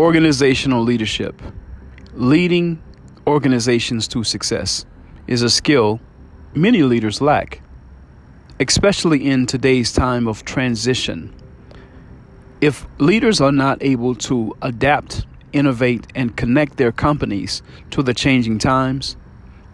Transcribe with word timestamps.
Organizational 0.00 0.82
leadership, 0.82 1.42
leading 2.14 2.82
organizations 3.26 4.08
to 4.08 4.24
success, 4.24 4.86
is 5.26 5.42
a 5.42 5.50
skill 5.50 6.00
many 6.54 6.82
leaders 6.84 7.20
lack, 7.20 7.60
especially 8.58 9.26
in 9.26 9.44
today's 9.44 9.92
time 9.92 10.26
of 10.26 10.42
transition. 10.46 11.30
If 12.62 12.86
leaders 12.96 13.42
are 13.42 13.52
not 13.52 13.76
able 13.82 14.14
to 14.30 14.56
adapt, 14.62 15.26
innovate, 15.52 16.06
and 16.14 16.34
connect 16.34 16.78
their 16.78 16.92
companies 16.92 17.60
to 17.90 18.02
the 18.02 18.14
changing 18.14 18.58
times, 18.58 19.18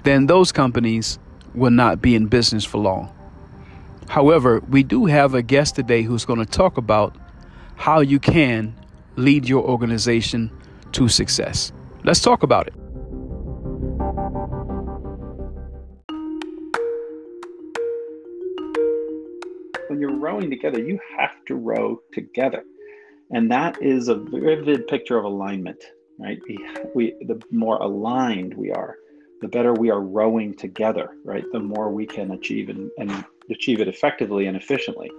then 0.03 0.27
those 0.27 0.51
companies 0.51 1.21
will 1.55 1.71
not 1.71 2.03
be 2.03 2.17
in 2.17 2.27
business 2.27 2.65
for 2.65 2.79
long. 2.79 3.15
However, 4.09 4.59
we 4.69 4.83
do 4.83 5.07
have 5.07 5.35
a 5.35 5.43
guest 5.43 5.77
today 5.77 6.03
who's 6.03 6.25
going 6.25 6.41
to 6.41 6.47
talk 6.47 6.79
about 6.79 7.15
how 7.77 8.01
you 8.01 8.19
can 8.19 8.75
lead 9.17 9.49
your 9.49 9.65
organization 9.65 10.51
to 10.93 11.09
success. 11.09 11.73
Let's 12.05 12.21
talk 12.21 12.43
about 12.43 12.69
it. 12.69 12.75
When 19.89 20.01
you're 20.01 20.17
rowing 20.17 20.51
together, 20.51 20.81
you 20.81 21.01
have 21.19 21.45
to 21.47 21.57
row 21.57 22.01
together. 22.13 22.65
And 23.31 23.51
that 23.51 23.83
is 23.83 24.09
a 24.09 24.15
vivid 24.15 24.87
picture 24.87 25.19
of 25.19 25.25
alignment, 25.25 25.83
right? 26.19 26.39
We, 26.47 26.59
we, 26.95 27.15
the 27.27 27.43
more 27.51 27.79
aligned 27.79 28.55
we 28.55 28.71
are, 28.71 28.97
the 29.41 29.49
better 29.49 29.73
we 29.75 29.91
are 29.91 30.01
rowing 30.01 30.55
together, 30.55 31.11
right? 31.25 31.45
The 31.53 31.61
more 31.61 31.91
we 31.91 32.07
can 32.07 32.31
achieve 32.31 32.69
and, 32.69 32.91
and 32.99 33.25
achieve 33.51 33.81
it 33.81 33.89
effectively 33.89 34.47
and 34.47 34.57
efficiently. 34.57 35.11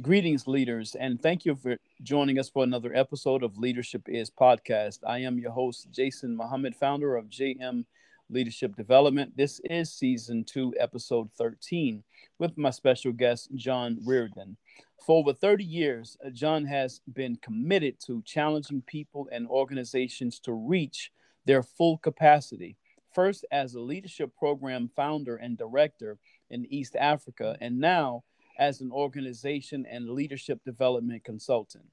Greetings, 0.00 0.46
leaders, 0.46 0.94
and 0.94 1.20
thank 1.20 1.44
you 1.44 1.54
for 1.56 1.76
joining 2.02 2.38
us 2.38 2.48
for 2.48 2.62
another 2.62 2.94
episode 2.94 3.42
of 3.42 3.58
Leadership 3.58 4.02
Is 4.06 4.30
Podcast. 4.30 5.00
I 5.06 5.18
am 5.18 5.36
your 5.36 5.50
host, 5.50 5.88
Jason 5.90 6.36
Muhammad, 6.36 6.74
founder 6.74 7.16
of 7.16 7.28
JM 7.28 7.84
Leadership 8.30 8.76
Development. 8.76 9.36
This 9.36 9.60
is 9.64 9.92
season 9.92 10.44
two, 10.44 10.72
episode 10.78 11.28
13, 11.36 12.02
with 12.38 12.56
my 12.56 12.70
special 12.70 13.12
guest, 13.12 13.50
John 13.56 13.98
Reardon. 14.06 14.56
For 15.04 15.18
over 15.18 15.34
30 15.34 15.64
years, 15.64 16.16
uh, 16.24 16.30
John 16.30 16.64
has 16.64 17.02
been 17.12 17.36
committed 17.36 17.96
to 18.06 18.22
challenging 18.24 18.82
people 18.86 19.28
and 19.30 19.46
organizations 19.48 20.38
to 20.44 20.52
reach 20.52 21.10
their 21.44 21.62
full 21.62 21.98
capacity. 21.98 22.76
First, 23.12 23.44
as 23.50 23.74
a 23.74 23.80
leadership 23.80 24.30
program 24.38 24.88
founder 24.96 25.36
and 25.36 25.58
director 25.58 26.16
in 26.48 26.64
East 26.72 26.96
Africa, 26.96 27.58
and 27.60 27.78
now 27.80 28.22
as 28.60 28.82
an 28.82 28.92
organization 28.92 29.86
and 29.90 30.10
leadership 30.10 30.62
development 30.64 31.24
consultant. 31.24 31.86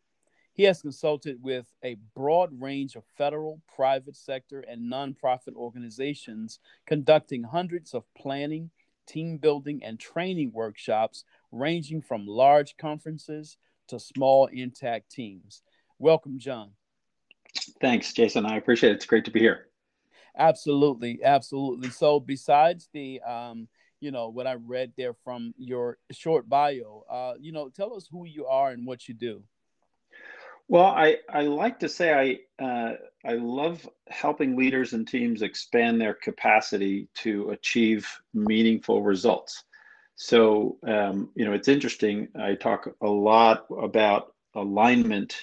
He 0.51 0.63
has 0.63 0.81
consulted 0.81 1.41
with 1.41 1.65
a 1.83 1.95
broad 2.13 2.49
range 2.59 2.95
of 2.95 3.03
federal, 3.17 3.61
private 3.73 4.17
sector, 4.17 4.65
and 4.67 4.91
nonprofit 4.91 5.55
organizations, 5.55 6.59
conducting 6.85 7.43
hundreds 7.43 7.93
of 7.93 8.03
planning, 8.15 8.69
team 9.07 9.37
building, 9.37 9.81
and 9.83 9.97
training 9.97 10.51
workshops, 10.51 11.23
ranging 11.51 12.01
from 12.01 12.27
large 12.27 12.75
conferences 12.75 13.57
to 13.87 13.99
small 13.99 14.47
intact 14.47 15.09
teams. 15.09 15.61
Welcome, 15.99 16.37
John. 16.37 16.71
Thanks, 17.79 18.11
Jason. 18.11 18.45
I 18.45 18.57
appreciate 18.57 18.91
it. 18.91 18.95
It's 18.95 19.05
great 19.05 19.25
to 19.25 19.31
be 19.31 19.39
here. 19.39 19.67
Absolutely, 20.37 21.19
absolutely. 21.23 21.91
So, 21.91 22.19
besides 22.19 22.89
the 22.93 23.21
um, 23.21 23.67
you 23.99 24.11
know 24.11 24.29
what 24.29 24.47
I 24.47 24.55
read 24.55 24.93
there 24.97 25.13
from 25.23 25.53
your 25.57 25.97
short 26.11 26.47
bio. 26.47 27.03
Uh, 27.09 27.33
you 27.39 27.51
know, 27.51 27.69
tell 27.69 27.95
us 27.95 28.07
who 28.11 28.25
you 28.25 28.45
are 28.45 28.71
and 28.71 28.85
what 28.85 29.07
you 29.07 29.13
do. 29.13 29.43
Well, 30.69 30.85
I, 30.85 31.17
I 31.29 31.43
like 31.43 31.79
to 31.79 31.89
say 31.89 32.41
I 32.59 32.63
uh, 32.63 32.95
I 33.25 33.33
love 33.33 33.87
helping 34.09 34.57
leaders 34.57 34.93
and 34.93 35.07
teams 35.07 35.41
expand 35.41 36.01
their 36.01 36.13
capacity 36.13 37.07
to 37.15 37.51
achieve 37.51 38.07
meaningful 38.33 39.01
results. 39.01 39.63
So 40.15 40.77
um, 40.85 41.29
you 41.35 41.45
know 41.45 41.53
it's 41.53 41.69
interesting. 41.69 42.27
I 42.39 42.55
talk 42.55 42.89
a 43.01 43.07
lot 43.07 43.65
about 43.81 44.33
alignment 44.55 45.35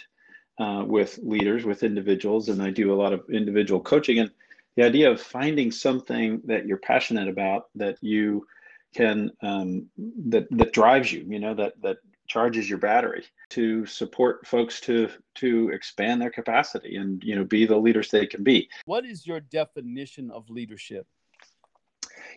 uh, 0.58 0.84
with 0.86 1.18
leaders, 1.22 1.64
with 1.64 1.82
individuals, 1.82 2.48
and 2.48 2.62
I 2.62 2.70
do 2.70 2.92
a 2.92 3.00
lot 3.00 3.12
of 3.12 3.22
individual 3.30 3.80
coaching. 3.80 4.18
And 4.18 4.30
the 4.76 4.84
idea 4.84 5.10
of 5.10 5.20
finding 5.20 5.70
something 5.70 6.42
that 6.44 6.66
you're 6.66 6.78
passionate 6.78 7.28
about 7.28 7.68
that 7.76 7.96
you 8.02 8.46
can 8.94 9.30
um, 9.42 9.88
that 10.28 10.46
that 10.50 10.72
drives 10.72 11.12
you 11.12 11.24
you 11.28 11.38
know 11.38 11.54
that 11.54 11.74
that 11.82 11.98
charges 12.26 12.68
your 12.68 12.78
battery 12.78 13.24
to 13.50 13.84
support 13.86 14.46
folks 14.46 14.80
to 14.80 15.08
to 15.34 15.68
expand 15.70 16.20
their 16.20 16.30
capacity 16.30 16.96
and 16.96 17.22
you 17.22 17.36
know 17.36 17.44
be 17.44 17.66
the 17.66 17.76
leaders 17.76 18.10
they 18.10 18.26
can 18.26 18.42
be. 18.42 18.68
What 18.86 19.04
is 19.04 19.26
your 19.26 19.40
definition 19.40 20.30
of 20.30 20.48
leadership? 20.48 21.06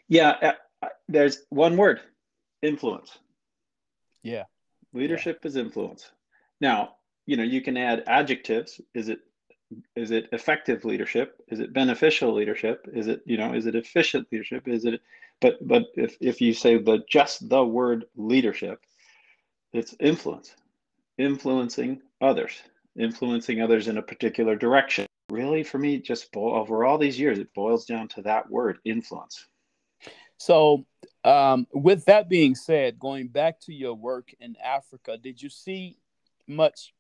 Yeah 0.08 0.30
uh, 0.42 0.54
uh 0.82 0.88
there's 1.08 1.44
one 1.50 1.78
word 1.78 2.02
influence. 2.62 3.18
Yeah. 4.24 4.44
Leadership 4.94 5.40
yeah. 5.44 5.48
is 5.48 5.56
influence. 5.56 6.12
Now 6.60 6.96
you 7.26 7.38
know 7.38 7.44
you 7.44 7.62
can 7.62 7.78
add 7.78 8.04
adjectives. 8.08 8.82
Is 8.94 9.10
it 9.10 9.20
is 9.96 10.12
it 10.12 10.30
effective 10.32 10.86
leadership? 10.86 11.42
Is 11.50 11.60
it 11.60 11.74
beneficial 11.74 12.34
leadership? 12.34 12.88
Is 12.94 13.08
it 13.08 13.22
you 13.26 13.38
know 13.38 13.54
is 13.54 13.66
it 13.66 13.76
efficient 13.76 14.28
leadership? 14.32 14.68
Is 14.68 14.86
it 14.86 15.02
but 15.42 15.66
but 15.66 15.86
if, 15.96 16.18
if 16.20 16.42
you 16.42 16.54
say 16.54 16.78
the 16.78 17.04
just 17.10 17.48
the 17.50 17.64
word 17.64 18.06
leadership 18.16 18.80
it's 19.74 19.96
influence 20.00 20.56
influencing 21.18 22.02
others 22.22 22.54
influencing 22.98 23.62
others 23.62 23.88
in 23.88 23.98
a 23.98 24.02
particular 24.02 24.56
direction 24.56 25.06
really 25.30 25.64
for 25.64 25.78
me 25.78 25.98
just 26.00 26.30
over 26.36 26.86
all 26.86 26.98
these 26.98 27.20
years 27.20 27.40
it 27.40 27.54
boils 27.54 27.86
down 27.86 28.08
to 28.08 28.22
that 28.22 28.50
word 28.50 28.80
influence 28.86 29.48
so 30.40 30.86
um, 31.24 31.66
with 31.74 32.06
that 32.06 32.30
being 32.30 32.56
said 32.56 33.00
going 33.00 33.28
back 33.28 33.60
to 33.60 33.74
your 33.74 33.94
work 33.94 34.30
in 34.40 34.56
africa 34.64 35.18
did 35.18 35.42
you 35.42 35.50
see 35.50 35.98
much 36.48 36.94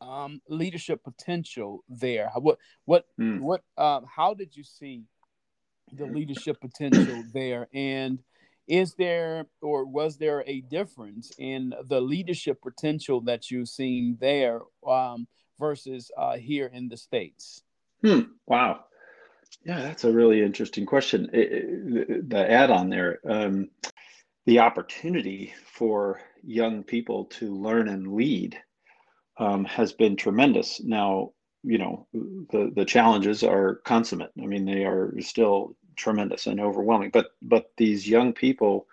um, 0.00 0.40
leadership 0.48 1.02
potential 1.02 1.84
there? 1.88 2.30
What 2.34 2.58
what 2.84 3.06
mm. 3.18 3.40
what 3.40 3.62
um, 3.76 4.06
how 4.14 4.34
did 4.34 4.56
you 4.56 4.64
see 4.64 5.04
the 5.92 6.06
leadership 6.06 6.60
potential 6.60 7.22
there? 7.32 7.68
And 7.72 8.18
is 8.66 8.94
there 8.94 9.46
or 9.62 9.84
was 9.84 10.18
there 10.18 10.44
a 10.46 10.60
difference 10.60 11.32
in 11.38 11.72
the 11.88 12.00
leadership 12.00 12.60
potential 12.62 13.20
that 13.22 13.50
you've 13.50 13.68
seen 13.68 14.18
there 14.20 14.60
um, 14.86 15.26
versus 15.58 16.10
uh, 16.16 16.36
here 16.36 16.70
in 16.72 16.88
the 16.88 16.96
states? 16.96 17.62
Hmm. 18.04 18.20
Wow. 18.46 18.84
Yeah, 19.64 19.80
that's 19.80 20.04
a 20.04 20.12
really 20.12 20.42
interesting 20.42 20.86
question. 20.86 21.30
It, 21.32 21.52
it, 21.52 22.30
the 22.30 22.50
add-on 22.50 22.90
there, 22.90 23.20
um, 23.28 23.70
the 24.46 24.60
opportunity 24.60 25.54
for 25.72 26.20
young 26.42 26.84
people 26.84 27.24
to 27.24 27.54
learn 27.54 27.88
and 27.88 28.14
lead 28.14 28.58
um, 29.38 29.64
has 29.64 29.92
been 29.92 30.16
tremendous. 30.16 30.80
Now, 30.82 31.32
you 31.62 31.78
know, 31.78 32.06
the 32.12 32.72
the 32.74 32.84
challenges 32.84 33.42
are 33.42 33.76
consummate. 33.84 34.32
I 34.40 34.46
mean, 34.46 34.64
they 34.64 34.84
are 34.84 35.12
still 35.20 35.76
tremendous 35.96 36.46
and 36.46 36.60
overwhelming. 36.60 37.10
But 37.10 37.32
but 37.42 37.70
these 37.76 38.08
young 38.08 38.32
people 38.32 38.86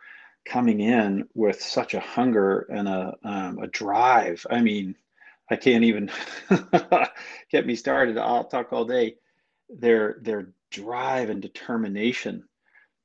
coming 0.45 0.79
in 0.79 1.27
with 1.33 1.61
such 1.61 1.93
a 1.93 1.99
hunger 1.99 2.67
and 2.69 2.87
a 2.87 3.15
um, 3.23 3.59
a 3.59 3.67
drive. 3.67 4.45
I 4.49 4.61
mean, 4.61 4.95
I 5.49 5.55
can't 5.55 5.83
even 5.83 6.11
get 7.51 7.65
me 7.65 7.75
started. 7.75 8.17
I'll 8.17 8.45
talk 8.45 8.73
all 8.73 8.85
day. 8.85 9.15
Their 9.69 10.17
their 10.21 10.49
drive 10.71 11.29
and 11.29 11.41
determination 11.41 12.43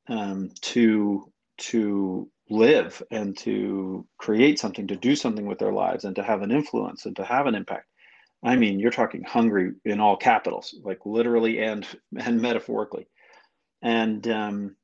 um, 0.09 0.50
to 0.62 1.31
to 1.59 2.29
live 2.49 3.02
and 3.11 3.37
to 3.38 4.06
create 4.19 4.58
something, 4.58 4.87
to 4.88 4.96
do 4.96 5.14
something 5.14 5.46
with 5.46 5.58
their 5.58 5.73
lives 5.73 6.05
and 6.05 6.17
to 6.17 6.23
have 6.23 6.43
an 6.43 6.50
influence 6.50 7.06
and 7.06 7.14
to 7.17 7.25
have 7.25 7.46
an 7.46 7.55
impact. 7.55 7.87
I 8.42 8.56
mean, 8.56 8.81
you're 8.81 8.90
talking 8.90 9.22
hungry 9.22 9.72
in 9.84 10.00
all 10.00 10.16
capitals, 10.16 10.75
like 10.82 11.04
literally 11.04 11.62
and 11.62 11.87
and 12.19 12.40
metaphorically. 12.40 13.06
And 13.82 14.26
um, 14.28 14.76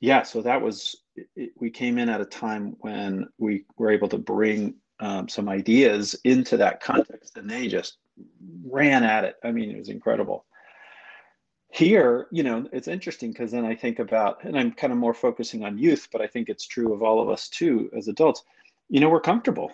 yeah, 0.00 0.22
so 0.22 0.42
that 0.42 0.60
was 0.60 0.96
it, 1.36 1.52
we 1.58 1.70
came 1.70 1.98
in 1.98 2.08
at 2.08 2.20
a 2.20 2.26
time 2.26 2.76
when 2.80 3.28
we 3.38 3.64
were 3.78 3.90
able 3.90 4.08
to 4.08 4.18
bring 4.18 4.74
um, 5.00 5.28
some 5.28 5.48
ideas 5.48 6.16
into 6.24 6.56
that 6.56 6.80
context, 6.80 7.36
and 7.36 7.48
they 7.48 7.68
just 7.68 7.98
ran 8.64 9.04
at 9.04 9.24
it. 9.24 9.36
I 9.44 9.52
mean, 9.52 9.70
it 9.70 9.78
was 9.78 9.88
incredible 9.88 10.44
here 11.74 12.28
you 12.30 12.44
know 12.44 12.64
it's 12.72 12.86
interesting 12.86 13.32
because 13.32 13.50
then 13.50 13.64
i 13.64 13.74
think 13.74 13.98
about 13.98 14.44
and 14.44 14.56
i'm 14.56 14.70
kind 14.70 14.92
of 14.92 14.98
more 14.98 15.12
focusing 15.12 15.64
on 15.64 15.76
youth 15.76 16.06
but 16.12 16.20
i 16.20 16.26
think 16.26 16.48
it's 16.48 16.68
true 16.68 16.94
of 16.94 17.02
all 17.02 17.20
of 17.20 17.28
us 17.28 17.48
too 17.48 17.90
as 17.96 18.06
adults 18.06 18.44
you 18.88 19.00
know 19.00 19.08
we're 19.08 19.20
comfortable 19.20 19.72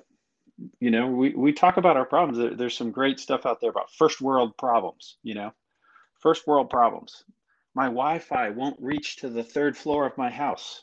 you 0.79 0.91
know 0.91 1.07
we, 1.07 1.35
we 1.35 1.53
talk 1.53 1.77
about 1.77 1.97
our 1.97 2.05
problems 2.05 2.39
there, 2.39 2.55
there's 2.55 2.77
some 2.77 2.91
great 2.91 3.19
stuff 3.19 3.47
out 3.47 3.61
there 3.61 3.71
about 3.71 3.93
first 3.93 4.21
world 4.21 4.57
problems 4.57 5.17
you 5.23 5.35
know 5.35 5.53
first 6.21 6.47
world 6.47 6.69
problems 6.71 7.25
my 7.75 7.87
wi-fi 7.87 8.51
won't 8.51 8.77
reach 8.81 9.17
to 9.17 9.29
the 9.29 9.45
third 9.45 9.77
floor 9.77 10.07
of 10.07 10.17
my 10.19 10.31
house 10.31 10.83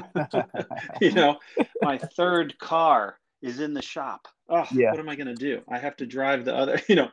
you 1.00 1.12
know 1.12 1.38
my 1.82 1.98
third 1.98 2.58
car 2.58 3.18
is 3.42 3.60
in 3.60 3.74
the 3.74 3.82
shop 3.82 4.28
Oh, 4.48 4.66
yeah. 4.72 4.90
what 4.90 5.00
am 5.00 5.08
I 5.08 5.16
going 5.16 5.28
to 5.28 5.34
do? 5.34 5.62
I 5.68 5.78
have 5.78 5.96
to 5.96 6.06
drive 6.06 6.44
the 6.44 6.54
other, 6.54 6.80
you 6.88 6.96
know, 6.96 7.08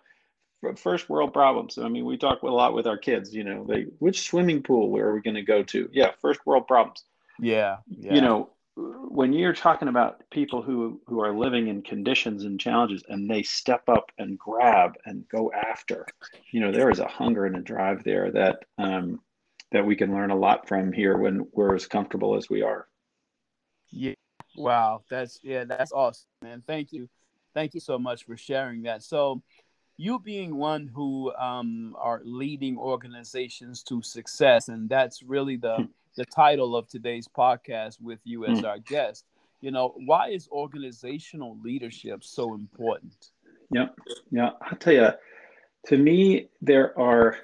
first 0.75 1.09
world 1.09 1.33
problems. 1.33 1.77
I 1.77 1.87
mean, 1.87 2.05
we 2.05 2.17
talk 2.17 2.41
a 2.43 2.47
lot 2.47 2.73
with 2.73 2.87
our 2.87 2.97
kids, 2.97 3.33
you 3.33 3.43
know, 3.43 3.65
they, 3.67 3.83
which 3.99 4.21
swimming 4.21 4.61
pool 4.61 4.89
where 4.89 5.07
are 5.07 5.13
we 5.13 5.21
going 5.21 5.35
to 5.35 5.41
go 5.41 5.63
to? 5.63 5.89
Yeah. 5.91 6.11
First 6.21 6.45
world 6.45 6.67
problems. 6.67 7.03
Yeah, 7.39 7.77
yeah. 7.87 8.13
You 8.13 8.21
know, 8.21 8.49
when 9.09 9.33
you're 9.33 9.53
talking 9.53 9.87
about 9.87 10.23
people 10.31 10.61
who 10.61 11.01
who 11.07 11.21
are 11.21 11.33
living 11.35 11.67
in 11.67 11.81
conditions 11.81 12.43
and 12.45 12.59
challenges 12.59 13.03
and 13.09 13.29
they 13.29 13.43
step 13.43 13.83
up 13.89 14.11
and 14.17 14.37
grab 14.37 14.95
and 15.05 15.27
go 15.29 15.51
after 15.51 16.05
you 16.51 16.59
know 16.59 16.71
there 16.71 16.89
is 16.89 16.99
a 16.99 17.07
hunger 17.07 17.45
and 17.45 17.55
a 17.55 17.61
drive 17.61 18.03
there 18.03 18.31
that 18.31 18.59
um, 18.77 19.19
that 19.71 19.85
we 19.85 19.95
can 19.95 20.13
learn 20.13 20.31
a 20.31 20.35
lot 20.35 20.67
from 20.67 20.91
here 20.91 21.17
when 21.17 21.47
we're 21.53 21.75
as 21.75 21.87
comfortable 21.87 22.35
as 22.35 22.49
we 22.49 22.61
are. 22.61 22.87
Yeah. 23.91 24.13
Wow. 24.55 25.03
That's 25.09 25.39
yeah 25.43 25.63
that's 25.65 25.91
awesome 25.91 26.27
man. 26.41 26.63
Thank 26.65 26.91
you. 26.93 27.09
Thank 27.53 27.73
you 27.73 27.79
so 27.79 27.99
much 27.99 28.25
for 28.25 28.37
sharing 28.37 28.83
that. 28.83 29.03
So 29.03 29.41
you 29.97 30.19
being 30.19 30.55
one 30.55 30.87
who 30.93 31.33
um, 31.35 31.95
are 31.99 32.21
leading 32.23 32.77
organizations 32.77 33.83
to 33.83 34.01
success 34.01 34.67
and 34.69 34.89
that's 34.89 35.23
really 35.23 35.57
the 35.57 35.77
hmm 35.77 35.83
the 36.15 36.25
title 36.25 36.75
of 36.75 36.87
today's 36.87 37.27
podcast 37.27 38.01
with 38.01 38.19
you 38.23 38.45
as 38.45 38.61
mm. 38.61 38.67
our 38.67 38.79
guest. 38.79 39.25
You 39.61 39.71
know, 39.71 39.93
why 40.05 40.29
is 40.29 40.47
organizational 40.51 41.57
leadership 41.63 42.23
so 42.23 42.53
important? 42.53 43.29
Yeah, 43.71 43.87
yeah. 44.31 44.51
I'll 44.61 44.77
tell 44.77 44.93
you, 44.93 45.09
to 45.87 45.97
me, 45.97 46.49
there 46.61 46.97
are 46.99 47.37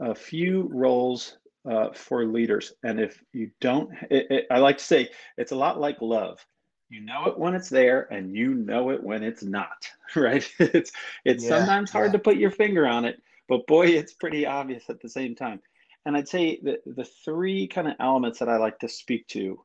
a 0.00 0.14
few 0.14 0.68
roles 0.72 1.38
uh, 1.68 1.90
for 1.92 2.24
leaders. 2.24 2.72
And 2.82 3.00
if 3.00 3.22
you 3.32 3.50
don't, 3.60 3.92
it, 4.10 4.30
it, 4.30 4.46
I 4.50 4.58
like 4.58 4.78
to 4.78 4.84
say 4.84 5.10
it's 5.36 5.52
a 5.52 5.56
lot 5.56 5.80
like 5.80 6.00
love. 6.00 6.44
You 6.88 7.02
know 7.02 7.26
it 7.26 7.38
when 7.38 7.54
it's 7.54 7.68
there, 7.68 8.12
and 8.12 8.34
you 8.34 8.52
know 8.52 8.90
it 8.90 9.02
when 9.02 9.22
it's 9.22 9.42
not. 9.42 9.88
Right? 10.16 10.50
It's 10.58 10.90
it's 11.24 11.44
yeah, 11.44 11.50
sometimes 11.50 11.92
hard 11.92 12.08
yeah. 12.08 12.12
to 12.14 12.18
put 12.18 12.36
your 12.36 12.50
finger 12.50 12.84
on 12.84 13.04
it, 13.04 13.22
but 13.48 13.64
boy, 13.68 13.86
it's 13.86 14.12
pretty 14.12 14.44
obvious 14.44 14.90
at 14.90 15.00
the 15.00 15.08
same 15.08 15.36
time. 15.36 15.60
And 16.06 16.16
I'd 16.16 16.28
say 16.28 16.58
the, 16.62 16.80
the 16.86 17.04
three 17.04 17.66
kind 17.66 17.88
of 17.88 17.94
elements 18.00 18.38
that 18.38 18.48
I 18.48 18.56
like 18.56 18.78
to 18.80 18.88
speak 18.88 19.26
to 19.28 19.62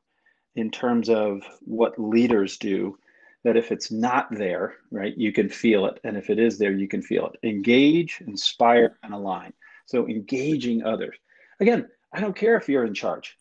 in 0.54 0.70
terms 0.70 1.08
of 1.08 1.42
what 1.60 1.98
leaders 1.98 2.56
do, 2.56 2.98
that 3.44 3.56
if 3.56 3.70
it's 3.70 3.90
not 3.90 4.28
there, 4.30 4.74
right, 4.90 5.16
you 5.16 5.32
can 5.32 5.48
feel 5.48 5.86
it. 5.86 6.00
And 6.04 6.16
if 6.16 6.30
it 6.30 6.38
is 6.38 6.58
there, 6.58 6.72
you 6.72 6.88
can 6.88 7.02
feel 7.02 7.26
it. 7.28 7.46
Engage, 7.46 8.22
inspire, 8.26 8.98
and 9.02 9.14
align. 9.14 9.52
So 9.86 10.08
engaging 10.08 10.82
others. 10.82 11.16
Again, 11.60 11.88
I 12.12 12.20
don't 12.20 12.36
care 12.36 12.56
if 12.56 12.68
you're 12.68 12.84
in 12.84 12.94
charge, 12.94 13.36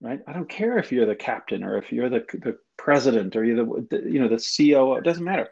right? 0.00 0.20
I 0.26 0.32
don't 0.32 0.48
care 0.48 0.78
if 0.78 0.90
you're 0.90 1.06
the 1.06 1.14
captain 1.14 1.62
or 1.62 1.78
if 1.78 1.92
you're 1.92 2.10
the, 2.10 2.24
the 2.32 2.58
president 2.76 3.36
or 3.36 3.44
you're 3.44 3.64
the, 3.64 3.86
the 3.90 4.10
you 4.10 4.18
know 4.18 4.28
the 4.28 4.36
COO. 4.56 4.96
It 4.96 5.04
doesn't 5.04 5.24
matter. 5.24 5.48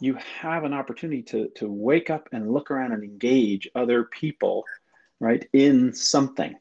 You 0.00 0.16
have 0.40 0.64
an 0.64 0.72
opportunity 0.72 1.22
to 1.24 1.48
to 1.56 1.68
wake 1.70 2.08
up 2.10 2.28
and 2.32 2.52
look 2.52 2.70
around 2.70 2.92
and 2.92 3.02
engage 3.02 3.68
other 3.74 4.04
people 4.04 4.64
right, 5.20 5.46
in 5.52 5.92
something. 5.92 6.54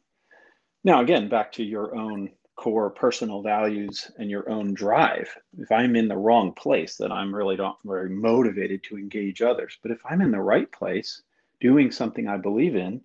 Now, 0.84 1.02
again, 1.02 1.30
back 1.30 1.52
to 1.54 1.64
your 1.64 1.96
own 1.96 2.30
core 2.56 2.90
personal 2.90 3.42
values 3.42 4.12
and 4.18 4.30
your 4.30 4.50
own 4.50 4.74
drive. 4.74 5.34
If 5.58 5.72
I'm 5.72 5.96
in 5.96 6.10
the 6.10 6.18
wrong 6.18 6.52
place, 6.52 6.98
then 6.98 7.12
I'm 7.12 7.34
really 7.34 7.56
not 7.56 7.80
very 7.86 8.10
motivated 8.10 8.84
to 8.84 8.98
engage 8.98 9.42
others. 9.42 9.78
But 9.82 9.92
if 9.92 10.02
I'm 10.06 10.22
in 10.22 10.32
the 10.32 10.42
right 10.42 10.70
place, 10.72 11.22
doing 11.62 11.90
something 11.90 12.28
I 12.28 12.38
believe 12.38 12.76
in, 12.76 13.02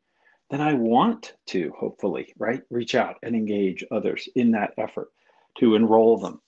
then 0.51 0.61
I 0.61 0.75
want 0.75 1.35
to 1.47 1.73
hopefully, 1.79 2.33
right, 2.37 2.63
reach 2.69 2.95
out 2.95 3.17
and 3.23 3.35
engage 3.35 3.85
others 3.91 4.29
in 4.35 4.51
that 4.53 4.75
effort 4.77 5.11
to 5.59 5.77
enroll 5.77 6.19
them. 6.19 6.41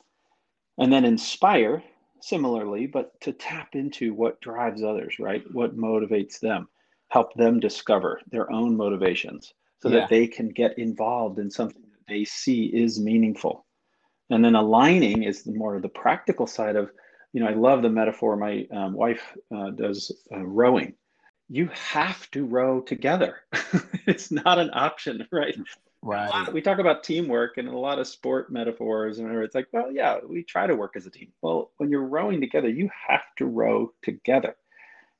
And 0.78 0.92
then 0.92 1.04
inspire 1.04 1.82
similarly, 2.20 2.86
but 2.86 3.18
to 3.20 3.32
tap 3.32 3.74
into 3.74 4.14
what 4.14 4.40
drives 4.40 4.82
others, 4.82 5.18
right? 5.18 5.44
What 5.52 5.76
motivates 5.76 6.40
them 6.40 6.68
help 7.08 7.34
them 7.34 7.60
discover 7.60 8.20
their 8.30 8.50
own 8.50 8.76
motivations 8.76 9.54
so 9.80 9.88
yeah. 9.88 10.00
that 10.00 10.08
they 10.08 10.26
can 10.26 10.48
get 10.48 10.78
involved 10.78 11.38
in 11.38 11.50
something 11.50 11.82
that 11.82 12.12
they 12.12 12.24
see 12.24 12.64
is 12.66 13.00
meaningful. 13.00 13.64
And 14.30 14.44
then 14.44 14.56
aligning 14.56 15.22
is 15.22 15.44
the 15.44 15.52
more 15.52 15.76
of 15.76 15.82
the 15.82 15.88
practical 15.88 16.46
side 16.46 16.76
of, 16.76 16.90
you 17.32 17.40
know, 17.40 17.48
I 17.48 17.54
love 17.54 17.82
the 17.82 17.90
metaphor 17.90 18.36
my 18.36 18.66
um, 18.72 18.94
wife 18.94 19.36
uh, 19.54 19.70
does 19.70 20.10
uh, 20.32 20.44
rowing. 20.44 20.94
You 21.48 21.70
have 21.72 22.28
to 22.32 22.44
row 22.44 22.80
together. 22.80 23.36
it's 24.06 24.32
not 24.32 24.58
an 24.58 24.70
option, 24.72 25.26
right? 25.32 25.56
Right. 26.02 26.52
We 26.52 26.60
talk 26.60 26.78
about 26.78 27.04
teamwork 27.04 27.58
and 27.58 27.68
a 27.68 27.76
lot 27.76 27.98
of 27.98 28.06
sport 28.06 28.50
metaphors 28.50 29.18
and 29.18 29.30
it's 29.42 29.54
like, 29.54 29.68
well, 29.72 29.92
yeah, 29.92 30.18
we 30.24 30.42
try 30.44 30.66
to 30.66 30.74
work 30.74 30.94
as 30.96 31.06
a 31.06 31.10
team. 31.10 31.32
Well, 31.42 31.70
when 31.78 31.90
you're 31.90 32.06
rowing 32.06 32.40
together, 32.40 32.68
you 32.68 32.90
have 33.08 33.24
to 33.38 33.46
row 33.46 33.92
together. 34.02 34.56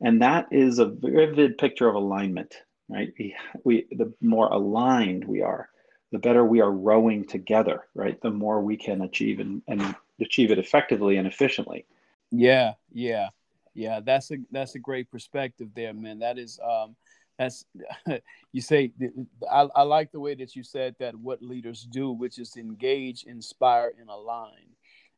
And 0.00 0.22
that 0.22 0.46
is 0.50 0.78
a 0.78 0.87
vivid 0.87 1.58
picture 1.58 1.88
of 1.88 1.94
alignment, 1.94 2.54
right? 2.88 3.12
We, 3.19 3.34
we, 3.64 3.87
the 3.93 4.12
more 4.20 4.48
aligned 4.48 5.25
we 5.25 5.43
are, 5.43 5.69
the 6.12 6.19
better 6.19 6.44
we 6.44 6.60
are 6.60 6.70
rowing 6.70 7.26
together, 7.26 7.84
right? 7.94 8.20
The 8.20 8.31
more 8.31 8.60
we 8.60 8.76
can 8.76 9.02
achieve 9.02 9.40
and, 9.40 9.62
and 9.69 9.94
achieve 10.20 10.50
it 10.50 10.58
effectively 10.58 11.16
and 11.16 11.26
efficiently. 11.26 11.87
Yeah, 12.31 12.72
yeah, 12.93 13.28
yeah. 13.75 14.00
That's 14.00 14.31
a 14.31 14.37
that's 14.50 14.75
a 14.75 14.78
great 14.78 15.10
perspective 15.10 15.69
there, 15.75 15.94
man. 15.94 16.19
That 16.19 16.38
is 16.38 16.58
um, 16.64 16.96
that's 17.38 17.64
you 18.52 18.60
say. 18.60 18.93
I, 19.50 19.69
I 19.75 19.82
like 19.82 20.12
the 20.12 20.20
way 20.20 20.34
that 20.34 20.56
you 20.56 20.62
said 20.62 20.96
that 20.98 21.14
what 21.14 21.43
leaders 21.43 21.87
do, 21.90 22.10
which 22.10 22.38
is 22.38 22.56
engage, 22.56 23.25
inspire, 23.25 23.93
and 23.98 24.08
align. 24.08 24.69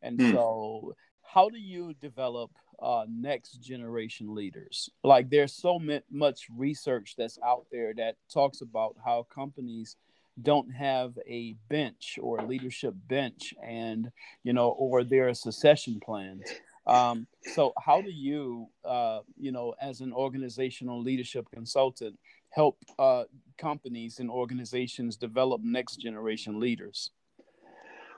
And 0.02 0.18
mm. 0.18 0.32
so, 0.32 0.94
how 1.32 1.48
do 1.48 1.58
you 1.58 1.94
develop 2.00 2.50
uh, 2.80 3.04
next 3.08 3.54
generation 3.62 4.34
leaders. 4.34 4.88
Like 5.02 5.30
there's 5.30 5.54
so 5.54 5.80
much 6.10 6.46
research 6.56 7.14
that's 7.18 7.38
out 7.44 7.66
there 7.72 7.92
that 7.94 8.16
talks 8.32 8.60
about 8.60 8.96
how 9.04 9.26
companies 9.34 9.96
don't 10.42 10.70
have 10.70 11.18
a 11.26 11.56
bench 11.68 12.18
or 12.22 12.38
a 12.38 12.46
leadership 12.46 12.94
bench 13.08 13.52
and 13.60 14.08
you 14.44 14.52
know 14.52 14.68
or 14.68 15.02
there 15.02 15.28
are 15.28 15.34
succession 15.34 15.98
plans. 16.04 16.42
Um, 16.86 17.26
so 17.54 17.72
how 17.84 18.00
do 18.00 18.10
you 18.10 18.68
uh, 18.84 19.20
you 19.36 19.50
know 19.50 19.74
as 19.82 20.00
an 20.00 20.12
organizational 20.12 21.02
leadership 21.02 21.48
consultant 21.52 22.16
help 22.50 22.78
uh, 23.00 23.24
companies 23.58 24.20
and 24.20 24.30
organizations 24.30 25.16
develop 25.16 25.60
next 25.64 25.96
generation 25.96 26.60
leaders? 26.60 27.10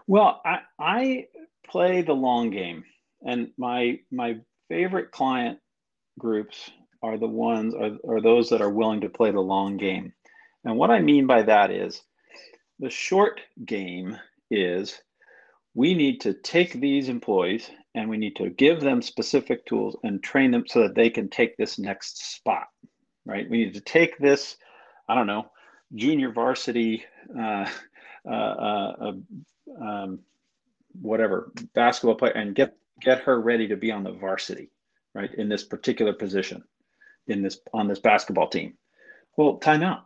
Well 0.06 0.42
I, 0.44 0.58
I 0.78 1.26
play 1.66 2.02
the 2.02 2.12
long 2.12 2.50
game 2.50 2.84
and 3.24 3.50
my 3.56 3.98
my 4.10 4.36
favorite 4.68 5.10
client 5.10 5.58
groups 6.18 6.70
are 7.02 7.18
the 7.18 7.26
ones 7.26 7.74
are, 7.74 7.96
are 8.08 8.20
those 8.20 8.48
that 8.50 8.60
are 8.60 8.70
willing 8.70 9.00
to 9.00 9.08
play 9.08 9.30
the 9.30 9.40
long 9.40 9.76
game. 9.76 10.12
And 10.64 10.76
what 10.76 10.90
I 10.90 11.00
mean 11.00 11.26
by 11.26 11.42
that 11.42 11.70
is 11.70 12.02
the 12.78 12.90
short 12.90 13.40
game 13.64 14.16
is 14.50 15.00
we 15.74 15.94
need 15.94 16.20
to 16.22 16.34
take 16.34 16.72
these 16.72 17.08
employees 17.08 17.70
and 17.94 18.08
we 18.08 18.16
need 18.16 18.36
to 18.36 18.50
give 18.50 18.80
them 18.80 19.02
specific 19.02 19.64
tools 19.66 19.96
and 20.02 20.22
train 20.22 20.50
them 20.50 20.64
so 20.66 20.82
that 20.82 20.94
they 20.94 21.10
can 21.10 21.28
take 21.28 21.56
this 21.56 21.78
next 21.78 22.34
spot, 22.34 22.68
right? 23.24 23.48
We 23.48 23.64
need 23.64 23.74
to 23.74 23.80
take 23.80 24.18
this, 24.18 24.56
I 25.08 25.14
don't 25.14 25.26
know, 25.26 25.50
junior 25.94 26.32
varsity, 26.32 27.04
uh, 27.38 27.66
uh, 28.28 28.32
uh, 28.32 28.94
uh 29.00 29.12
um, 29.80 30.20
whatever 31.00 31.52
basketball 31.74 32.16
player 32.16 32.32
and 32.32 32.54
get 32.54 32.76
get 33.00 33.22
her 33.22 33.40
ready 33.40 33.68
to 33.68 33.76
be 33.76 33.90
on 33.90 34.04
the 34.04 34.12
varsity, 34.12 34.70
right? 35.14 35.32
In 35.34 35.48
this 35.48 35.64
particular 35.64 36.12
position, 36.12 36.62
in 37.26 37.42
this 37.42 37.58
on 37.72 37.88
this 37.88 38.00
basketball 38.00 38.48
team. 38.48 38.74
Well, 39.36 39.58
time 39.58 39.82
out. 39.82 40.02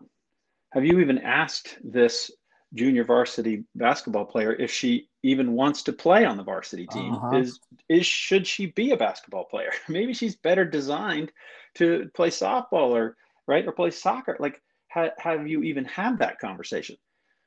Have 0.73 0.85
you 0.85 1.01
even 1.01 1.19
asked 1.19 1.79
this 1.83 2.31
junior 2.75 3.05
varsity 3.05 3.65
basketball 3.77 4.25
player 4.25 4.53
if 4.53 4.71
she 4.71 5.09
even 5.23 5.53
wants 5.53 5.85
to 5.85 5.93
play 5.93 6.25
on 6.25 6.37
the 6.37 6.43
varsity 6.43 6.87
team? 6.87 7.15
Uh-huh. 7.15 7.37
Is 7.37 7.61
is 7.89 8.07
should 8.07 8.47
she 8.47 8.67
be 8.67 8.91
a 8.91 8.97
basketball 8.97 9.45
player? 9.45 9.71
Maybe 9.89 10.15
she's 10.15 10.37
better 10.37 10.65
designed 10.65 11.33
to 11.77 12.11
play 12.15 12.31
softball 12.31 12.91
or 12.91 13.17
right 13.47 13.67
or 13.67 13.73
play 13.73 13.91
soccer. 13.91 14.37
Like, 14.41 14.61
ha- 14.91 15.11
have 15.19 15.47
you 15.47 15.63
even 15.63 15.85
had 15.85 16.19
that 16.19 16.39
conversation? 16.39 16.97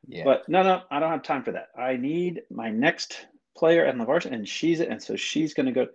Yeah. 0.07 0.23
But 0.23 0.47
no, 0.47 0.63
no, 0.63 0.81
I 0.89 0.99
don't 0.99 1.11
have 1.11 1.23
time 1.23 1.43
for 1.43 1.51
that. 1.51 1.67
I 1.77 1.97
need 1.97 2.41
my 2.49 2.69
next 2.69 3.25
player 3.57 3.83
and 3.83 3.99
the 3.99 4.05
varsity, 4.05 4.35
and 4.35 4.47
she's 4.47 4.79
it, 4.79 4.89
and 4.89 5.01
so 5.01 5.15
she's 5.15 5.53
going 5.53 5.65
to 5.65 5.71
go. 5.71 5.87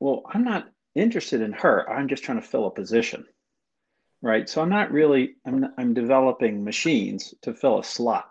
Well, 0.00 0.22
I'm 0.32 0.44
not 0.44 0.68
interested 0.94 1.40
in 1.40 1.52
her. 1.52 1.88
I'm 1.88 2.08
just 2.08 2.24
trying 2.24 2.40
to 2.40 2.46
fill 2.46 2.66
a 2.66 2.70
position, 2.70 3.26
right? 4.20 4.48
So 4.48 4.62
I'm 4.62 4.70
not 4.70 4.92
really. 4.92 5.36
I'm 5.46 5.66
I'm 5.78 5.94
developing 5.94 6.64
machines 6.64 7.34
to 7.42 7.54
fill 7.54 7.78
a 7.78 7.84
slot. 7.84 8.28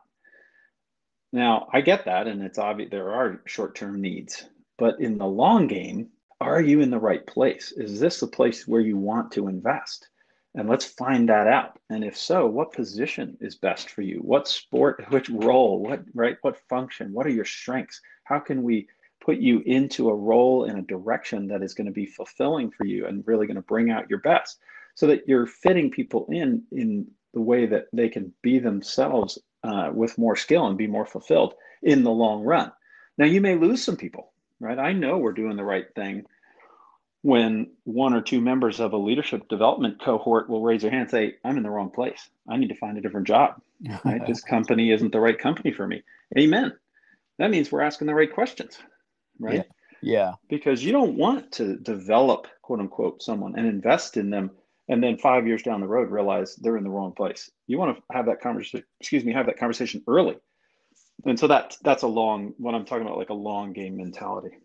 Now 1.31 1.67
I 1.71 1.81
get 1.81 2.05
that, 2.05 2.27
and 2.27 2.41
it's 2.41 2.59
obvious 2.59 2.89
there 2.91 3.13
are 3.13 3.41
short-term 3.45 4.01
needs, 4.01 4.45
but 4.77 4.99
in 4.99 5.17
the 5.17 5.25
long 5.25 5.67
game, 5.67 6.09
are 6.41 6.61
you 6.61 6.81
in 6.81 6.89
the 6.89 6.99
right 6.99 7.25
place? 7.25 7.71
Is 7.71 7.99
this 7.99 8.19
the 8.19 8.27
place 8.27 8.67
where 8.67 8.81
you 8.81 8.97
want 8.97 9.31
to 9.33 9.47
invest? 9.47 10.09
And 10.55 10.67
let's 10.67 10.85
find 10.85 11.29
that 11.29 11.47
out. 11.47 11.79
And 11.89 12.03
if 12.03 12.17
so, 12.17 12.45
what 12.45 12.73
position 12.73 13.37
is 13.39 13.55
best 13.55 13.89
for 13.89 14.01
you? 14.01 14.17
What 14.17 14.47
sport, 14.47 15.05
which 15.09 15.29
role, 15.29 15.79
what 15.79 16.03
right, 16.13 16.35
what 16.41 16.57
function, 16.67 17.13
what 17.13 17.25
are 17.25 17.29
your 17.29 17.45
strengths? 17.45 18.01
How 18.31 18.39
can 18.39 18.63
we 18.63 18.87
put 19.19 19.37
you 19.37 19.61
into 19.65 20.09
a 20.09 20.15
role 20.15 20.63
in 20.63 20.77
a 20.77 20.81
direction 20.83 21.47
that 21.47 21.61
is 21.61 21.73
going 21.73 21.85
to 21.85 21.93
be 21.93 22.05
fulfilling 22.05 22.71
for 22.71 22.85
you 22.85 23.05
and 23.05 23.27
really 23.27 23.45
going 23.45 23.55
to 23.55 23.61
bring 23.61 23.91
out 23.91 24.09
your 24.09 24.19
best 24.19 24.57
so 24.95 25.05
that 25.07 25.27
you're 25.27 25.45
fitting 25.45 25.91
people 25.91 26.27
in 26.31 26.63
in 26.71 27.05
the 27.33 27.41
way 27.41 27.65
that 27.65 27.87
they 27.93 28.09
can 28.09 28.33
be 28.41 28.59
themselves 28.59 29.37
uh, 29.63 29.89
with 29.93 30.17
more 30.17 30.35
skill 30.35 30.67
and 30.67 30.77
be 30.77 30.87
more 30.87 31.05
fulfilled 31.05 31.53
in 31.83 32.03
the 32.03 32.09
long 32.09 32.43
run. 32.43 32.71
Now 33.17 33.25
you 33.25 33.41
may 33.41 33.55
lose 33.55 33.83
some 33.83 33.97
people 33.97 34.31
right? 34.61 34.79
I 34.79 34.93
know 34.93 35.17
we're 35.17 35.33
doing 35.33 35.57
the 35.57 35.63
right 35.63 35.87
thing 35.95 36.23
when 37.23 37.71
one 37.83 38.13
or 38.13 38.21
two 38.21 38.39
members 38.39 38.79
of 38.79 38.93
a 38.93 38.97
leadership 38.97 39.47
development 39.49 40.01
cohort 40.01 40.49
will 40.49 40.61
raise 40.61 40.83
their 40.83 40.91
hand 40.91 41.01
and 41.01 41.11
say 41.11 41.35
i'm 41.43 41.57
in 41.57 41.63
the 41.63 41.69
wrong 41.69 41.89
place. 41.89 42.29
I 42.47 42.57
need 42.57 42.69
to 42.69 42.75
find 42.75 42.97
a 42.97 43.01
different 43.01 43.27
job. 43.27 43.61
Right? 44.05 44.25
this 44.27 44.41
company 44.41 44.91
isn't 44.91 45.11
the 45.11 45.19
right 45.19 45.37
company 45.37 45.71
for 45.73 45.87
me. 45.87 46.03
Amen 46.37 46.73
that 47.37 47.51
means 47.51 47.71
we're 47.71 47.81
asking 47.81 48.07
the 48.07 48.13
right 48.13 48.33
questions 48.33 48.77
right? 49.41 49.55
Yeah. 49.55 49.63
yeah. 50.01 50.33
Because 50.49 50.83
you 50.83 50.91
don't 50.91 51.17
want 51.17 51.51
to 51.53 51.77
develop, 51.77 52.47
quote 52.61 52.79
unquote, 52.79 53.21
someone 53.21 53.57
and 53.57 53.67
invest 53.67 54.15
in 54.15 54.29
them 54.29 54.51
and 54.87 55.03
then 55.03 55.17
five 55.17 55.47
years 55.47 55.63
down 55.63 55.81
the 55.81 55.87
road 55.87 56.09
realize 56.09 56.55
they're 56.55 56.77
in 56.77 56.83
the 56.83 56.89
wrong 56.89 57.13
place. 57.13 57.49
You 57.67 57.77
want 57.77 57.97
to 57.97 58.03
have 58.11 58.27
that 58.27 58.41
conversation, 58.41 58.85
excuse 58.99 59.25
me, 59.25 59.33
have 59.33 59.47
that 59.47 59.57
conversation 59.57 60.03
early. 60.07 60.37
And 61.25 61.39
so 61.39 61.47
that 61.47 61.77
that's 61.83 62.03
a 62.03 62.07
long 62.07 62.53
what 62.57 62.73
I'm 62.73 62.85
talking 62.85 63.05
about, 63.05 63.17
like 63.17 63.29
a 63.29 63.33
long 63.33 63.73
game 63.73 63.97
mentality. 63.97 64.57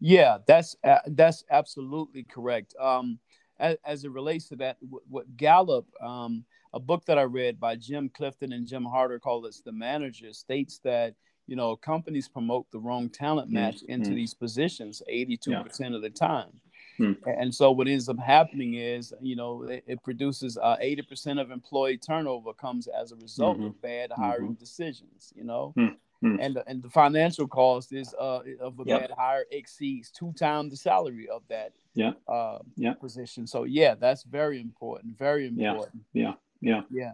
Yeah, 0.00 0.38
that's 0.46 0.76
uh, 0.82 1.00
that's 1.08 1.44
absolutely 1.50 2.24
correct. 2.24 2.74
Um, 2.80 3.18
as, 3.58 3.76
as, 3.84 4.04
it 4.04 4.10
relates 4.10 4.48
to 4.48 4.56
that, 4.56 4.78
what 4.80 5.02
what 5.08 5.36
Gallup, 5.36 5.86
um, 6.02 6.44
a 6.72 6.80
book 6.80 7.04
that 7.04 7.18
I 7.18 7.22
read 7.22 7.60
by 7.60 7.76
Jim 7.76 8.08
Clifton 8.08 8.52
and 8.54 8.66
Jim 8.66 8.84
Harter 8.84 9.18
called 9.18 9.44
"It's 9.44 9.60
the 9.60 9.72
Manager," 9.72 10.32
states 10.32 10.80
that 10.84 11.16
you 11.46 11.56
know, 11.56 11.76
companies 11.76 12.28
promote 12.28 12.70
the 12.70 12.78
wrong 12.78 13.08
talent 13.08 13.48
mm-hmm. 13.48 13.56
match 13.56 13.76
mm-hmm. 13.76 13.92
into 13.92 14.10
these 14.10 14.34
positions 14.34 15.02
82% 15.10 15.46
yeah. 15.46 15.94
of 15.94 16.02
the 16.02 16.10
time. 16.10 16.50
Mm-hmm. 16.98 17.28
And 17.28 17.54
so 17.54 17.72
what 17.72 17.88
ends 17.88 18.08
up 18.08 18.18
happening 18.18 18.74
is, 18.74 19.12
you 19.20 19.36
know, 19.36 19.64
it, 19.64 19.84
it 19.86 20.02
produces 20.02 20.56
uh, 20.56 20.76
80% 20.82 21.40
of 21.40 21.50
employee 21.50 21.98
turnover 21.98 22.52
comes 22.52 22.86
as 22.86 23.12
a 23.12 23.16
result 23.16 23.58
mm-hmm. 23.58 23.66
of 23.66 23.82
bad 23.82 24.12
hiring 24.12 24.52
mm-hmm. 24.52 24.60
decisions, 24.60 25.32
you 25.34 25.44
know. 25.44 25.72
Hmm. 25.76 25.86
Hmm. 26.20 26.36
And, 26.40 26.56
the, 26.56 26.66
and 26.66 26.82
the 26.82 26.88
financial 26.88 27.46
cost 27.46 27.92
is 27.92 28.14
uh, 28.18 28.40
of 28.60 28.80
a 28.80 28.84
yep. 28.86 29.00
bad 29.00 29.10
hire 29.10 29.44
exceeds 29.50 30.10
two 30.10 30.32
times 30.32 30.70
the 30.70 30.76
salary 30.76 31.28
of 31.28 31.42
that 31.48 31.72
yeah. 31.94 32.12
Uh, 32.26 32.60
yeah. 32.76 32.94
position. 32.94 33.46
So 33.46 33.64
yeah, 33.64 33.94
that's 33.94 34.22
very 34.22 34.58
important. 34.60 35.18
Very 35.18 35.48
important. 35.48 36.02
Yeah. 36.14 36.32
Yeah. 36.60 36.80
Yeah. 36.80 36.80
Yeah. 36.90 37.12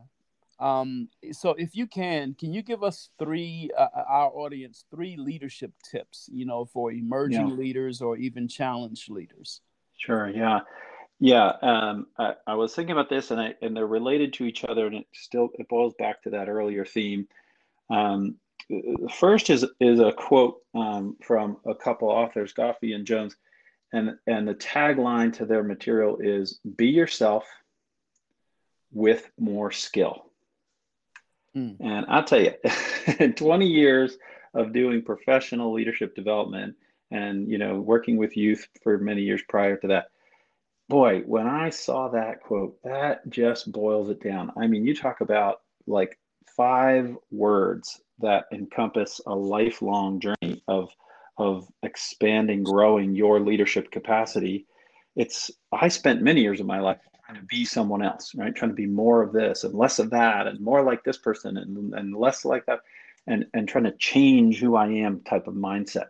Um, 0.61 1.09
so 1.33 1.51
if 1.51 1.75
you 1.75 1.87
can, 1.87 2.35
can 2.39 2.53
you 2.53 2.63
give 2.63 2.83
us 2.83 3.09
three, 3.19 3.71
uh, 3.77 3.89
uh, 3.97 4.05
our 4.07 4.31
audience, 4.31 4.85
three 4.95 5.17
leadership 5.17 5.73
tips, 5.91 6.29
you 6.31 6.45
know, 6.45 6.67
for 6.67 6.93
emerging 6.93 7.49
yeah. 7.49 7.55
leaders 7.55 8.03
or 8.03 8.19
even 8.19 8.47
challenge 8.47 9.09
leaders? 9.09 9.63
Sure. 9.97 10.29
Yeah. 10.29 10.61
Yeah. 11.19 11.53
Um, 11.63 12.07
I, 12.19 12.35
I, 12.47 12.55
was 12.55 12.75
thinking 12.75 12.93
about 12.93 13.09
this 13.09 13.31
and 13.31 13.41
I, 13.41 13.55
and 13.63 13.75
they're 13.75 13.87
related 13.87 14.35
to 14.35 14.45
each 14.45 14.65
other 14.65 14.87
and 14.87 14.97
it 14.97 15.07
still, 15.15 15.49
it 15.59 15.69
boils 15.69 15.95
back 15.99 16.23
to 16.23 16.31
that 16.31 16.49
earlier 16.49 16.85
theme. 16.85 17.27
Um, 17.89 18.37
first 19.19 19.49
is, 19.49 19.65
is 19.81 20.01
a 20.01 20.13
quote 20.13 20.59
um, 20.75 21.17
from 21.23 21.57
a 21.67 21.75
couple 21.75 22.09
authors, 22.09 22.53
Goffee 22.53 22.95
and 22.95 23.07
Jones. 23.07 23.35
And, 23.93 24.17
and 24.27 24.47
the 24.47 24.55
tagline 24.55 25.33
to 25.39 25.47
their 25.47 25.63
material 25.63 26.19
is 26.21 26.61
be 26.77 26.89
yourself 26.89 27.45
with 28.93 29.31
more 29.39 29.71
skill 29.71 30.30
Mm. 31.57 31.77
And 31.81 32.07
I'll 32.09 32.25
tell 32.25 32.41
you, 32.41 32.55
in 33.19 33.35
20 33.35 33.67
years 33.67 34.17
of 34.55 34.73
doing 34.73 35.03
professional 35.03 35.73
leadership 35.73 36.15
development 36.15 36.77
and 37.11 37.49
you 37.51 37.59
know 37.59 37.81
working 37.81 38.17
with 38.17 38.37
youth 38.37 38.69
for 38.83 38.99
many 38.99 39.23
years 39.23 39.43
prior 39.49 39.77
to 39.79 39.89
that, 39.89 40.07
boy, 40.89 41.21
when 41.27 41.47
I 41.47 41.71
saw 41.71 42.09
that 42.09 42.41
quote, 42.43 42.77
that 42.85 43.29
just 43.29 43.71
boils 43.73 44.11
it 44.11 44.23
down. 44.23 44.53
I 44.57 44.67
mean, 44.67 44.85
you 44.85 44.95
talk 44.95 45.21
about 45.21 45.61
like 45.87 46.19
five 46.57 47.17
words 47.31 48.01
that 48.21 48.45
encompass 48.53 49.21
a 49.27 49.35
lifelong 49.35 50.21
journey 50.21 50.63
of 50.69 50.91
of 51.39 51.67
expanding, 51.83 52.63
growing 52.63 53.15
your 53.15 53.41
leadership 53.41 53.91
capacity. 53.91 54.67
It's 55.17 55.51
I 55.73 55.89
spent 55.89 56.23
many 56.23 56.43
years 56.43 56.61
of 56.61 56.67
my 56.67 56.81
life 56.81 56.99
trying 57.31 57.41
to 57.41 57.47
be 57.47 57.65
someone 57.65 58.03
else, 58.03 58.35
right? 58.35 58.55
Trying 58.55 58.71
to 58.71 58.77
be 58.77 58.87
more 58.87 59.23
of 59.23 59.33
this 59.33 59.65
and 59.65 59.75
less 59.75 59.99
of 59.99 60.11
that 60.11 60.47
and 60.47 60.61
more 60.61 60.83
like 60.83 61.05
this 61.05 61.19
person 61.19 61.57
and, 61.57 61.95
and 61.95 62.15
less 62.15 62.45
like 62.45 62.67
that 62.67 62.81
and, 63.27 63.47
and 63.55 63.69
trying 63.69 63.85
to 63.85 63.93
change 63.93 64.59
who 64.59 64.77
I 64.77 64.89
am 64.89 65.21
type 65.21 65.47
of 65.47 65.55
mindset 65.55 66.09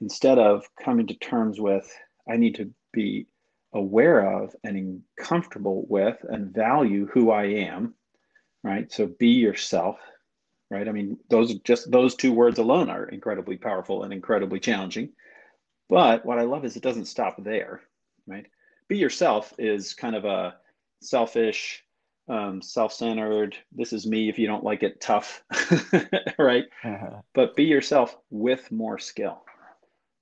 instead 0.00 0.38
of 0.38 0.68
coming 0.82 1.06
to 1.06 1.14
terms 1.14 1.60
with, 1.60 1.90
I 2.28 2.36
need 2.36 2.56
to 2.56 2.70
be 2.92 3.26
aware 3.72 4.42
of 4.42 4.54
and 4.64 5.02
comfortable 5.16 5.86
with 5.88 6.18
and 6.28 6.52
value 6.52 7.06
who 7.06 7.30
I 7.30 7.44
am, 7.44 7.94
right? 8.62 8.92
So 8.92 9.06
be 9.06 9.28
yourself, 9.28 9.98
right? 10.70 10.88
I 10.88 10.92
mean, 10.92 11.18
those 11.30 11.54
just 11.60 11.90
those 11.90 12.14
two 12.14 12.32
words 12.32 12.58
alone 12.58 12.90
are 12.90 13.04
incredibly 13.04 13.56
powerful 13.56 14.02
and 14.02 14.12
incredibly 14.12 14.60
challenging. 14.60 15.10
But 15.88 16.26
what 16.26 16.38
I 16.38 16.42
love 16.42 16.64
is 16.64 16.76
it 16.76 16.82
doesn't 16.82 17.06
stop 17.06 17.42
there, 17.42 17.80
right? 18.26 18.46
Be 18.88 18.96
yourself 18.96 19.52
is 19.58 19.94
kind 19.94 20.16
of 20.16 20.24
a 20.24 20.54
selfish, 21.00 21.84
um, 22.28 22.62
self-centered. 22.62 23.56
This 23.72 23.92
is 23.92 24.06
me. 24.06 24.28
If 24.28 24.38
you 24.38 24.46
don't 24.46 24.64
like 24.64 24.82
it, 24.82 25.00
tough, 25.00 25.42
right? 26.38 26.64
Uh-huh. 26.84 27.20
But 27.34 27.56
be 27.56 27.64
yourself 27.64 28.16
with 28.30 28.70
more 28.70 28.98
skill. 28.98 29.42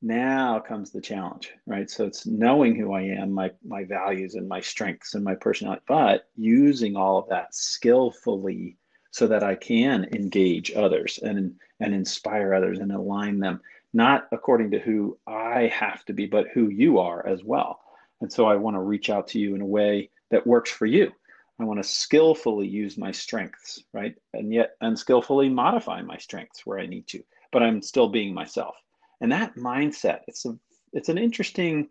Now 0.02 0.60
comes 0.60 0.90
the 0.90 1.00
challenge, 1.00 1.52
right? 1.66 1.90
So 1.90 2.06
it's 2.06 2.24
knowing 2.26 2.74
who 2.74 2.94
I 2.94 3.02
am, 3.02 3.32
my 3.32 3.50
my 3.66 3.84
values 3.84 4.34
and 4.34 4.48
my 4.48 4.60
strengths 4.60 5.14
and 5.14 5.22
my 5.22 5.34
personality, 5.34 5.82
but 5.86 6.28
using 6.36 6.96
all 6.96 7.18
of 7.18 7.28
that 7.28 7.54
skillfully 7.54 8.78
so 9.10 9.26
that 9.26 9.42
I 9.42 9.56
can 9.56 10.04
engage 10.12 10.72
others 10.72 11.18
and 11.22 11.54
and 11.80 11.94
inspire 11.94 12.54
others 12.54 12.78
and 12.78 12.92
align 12.92 13.40
them, 13.40 13.60
not 13.92 14.26
according 14.32 14.70
to 14.70 14.78
who 14.78 15.18
I 15.26 15.66
have 15.66 16.04
to 16.06 16.14
be, 16.14 16.24
but 16.24 16.48
who 16.48 16.68
you 16.68 16.98
are 16.98 17.26
as 17.26 17.44
well. 17.44 17.80
And 18.20 18.32
so 18.32 18.46
I 18.46 18.56
want 18.56 18.76
to 18.76 18.80
reach 18.80 19.10
out 19.10 19.28
to 19.28 19.38
you 19.38 19.54
in 19.54 19.60
a 19.60 19.66
way 19.66 20.10
that 20.30 20.46
works 20.46 20.70
for 20.70 20.86
you. 20.86 21.12
I 21.58 21.64
want 21.64 21.82
to 21.82 21.88
skillfully 21.88 22.66
use 22.66 22.96
my 22.96 23.12
strengths, 23.12 23.84
right? 23.92 24.14
And 24.32 24.52
yet 24.52 24.76
unskillfully 24.80 25.50
modify 25.50 26.00
my 26.00 26.16
strengths 26.16 26.64
where 26.64 26.78
I 26.78 26.86
need 26.86 27.06
to, 27.08 27.22
but 27.52 27.62
I'm 27.62 27.82
still 27.82 28.08
being 28.08 28.32
myself. 28.32 28.76
And 29.20 29.30
that 29.32 29.56
mindset, 29.56 30.20
it's 30.26 30.46
a 30.46 30.58
it's 30.92 31.10
an 31.10 31.18
interesting 31.18 31.88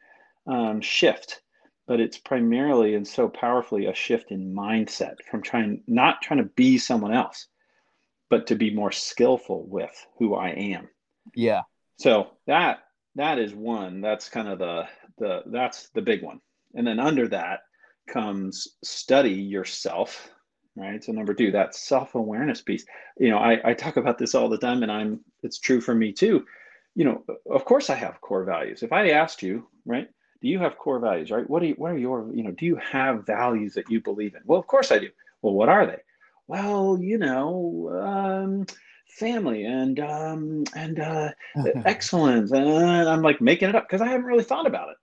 um, 0.47 0.81
shift, 0.81 1.41
but 1.87 1.99
it's 1.99 2.17
primarily 2.17 2.95
and 2.95 3.07
so 3.07 3.29
powerfully 3.29 3.85
a 3.85 3.93
shift 3.93 4.31
in 4.31 4.53
mindset 4.53 5.15
from 5.29 5.43
trying 5.43 5.83
not 5.87 6.21
trying 6.23 6.39
to 6.39 6.49
be 6.55 6.79
someone 6.79 7.13
else, 7.13 7.47
but 8.29 8.47
to 8.47 8.55
be 8.55 8.73
more 8.73 8.91
skillful 8.91 9.65
with 9.67 9.93
who 10.17 10.33
I 10.33 10.49
am. 10.49 10.89
Yeah. 11.35 11.61
So 11.97 12.31
that 12.47 12.79
that 13.15 13.37
is 13.37 13.53
one. 13.53 14.01
That's 14.01 14.29
kind 14.29 14.47
of 14.47 14.57
the 14.57 14.87
the 15.19 15.43
that's 15.47 15.89
the 15.89 16.01
big 16.01 16.23
one. 16.23 16.39
And 16.75 16.85
then 16.85 16.99
under 16.99 17.27
that 17.27 17.61
comes 18.07 18.67
study 18.83 19.33
yourself 19.33 20.31
right? 20.79 21.03
So 21.03 21.11
number 21.11 21.33
two 21.33 21.51
that 21.51 21.75
self-awareness 21.75 22.61
piece. 22.61 22.85
You 23.19 23.29
know 23.29 23.37
I, 23.37 23.59
I 23.69 23.73
talk 23.73 23.97
about 23.97 24.17
this 24.17 24.33
all 24.33 24.49
the 24.49 24.57
time 24.57 24.83
and 24.83 24.91
i'm 24.91 25.19
it's 25.43 25.59
true 25.59 25.81
for 25.81 25.93
me 25.93 26.11
too. 26.11 26.45
You 26.95 27.05
know 27.05 27.23
of 27.49 27.65
course 27.65 27.89
i 27.89 27.95
have 27.95 28.21
core 28.21 28.43
values. 28.43 28.83
If 28.83 28.91
i 28.91 29.09
asked 29.09 29.43
you 29.43 29.67
right 29.85 30.07
do 30.41 30.47
you 30.47 30.59
have 30.59 30.77
core 30.77 30.99
values 30.99 31.31
right? 31.31 31.49
What 31.49 31.61
do 31.61 31.67
you 31.67 31.75
what 31.75 31.91
are 31.91 31.97
your 31.97 32.29
you 32.33 32.43
know 32.43 32.51
do 32.51 32.65
you 32.65 32.77
have 32.77 33.25
values 33.25 33.73
that 33.73 33.89
you 33.89 34.01
believe 34.01 34.35
in? 34.35 34.41
Well 34.45 34.59
of 34.59 34.67
course 34.67 34.91
i 34.91 34.99
do. 34.99 35.09
Well 35.41 35.53
what 35.53 35.69
are 35.69 35.85
they? 35.85 35.99
Well 36.47 36.97
you 36.99 37.17
know 37.17 37.89
um, 38.01 38.65
family 39.07 39.65
and 39.65 39.99
um, 39.99 40.63
and 40.75 40.99
uh, 40.99 41.31
excellence. 41.85 42.51
And 42.51 43.09
i'm 43.09 43.21
like 43.21 43.41
making 43.41 43.69
it 43.69 43.75
up 43.75 43.87
because 43.87 44.01
i 44.01 44.07
haven't 44.07 44.25
really 44.25 44.43
thought 44.43 44.67
about 44.67 44.89
it 44.89 44.97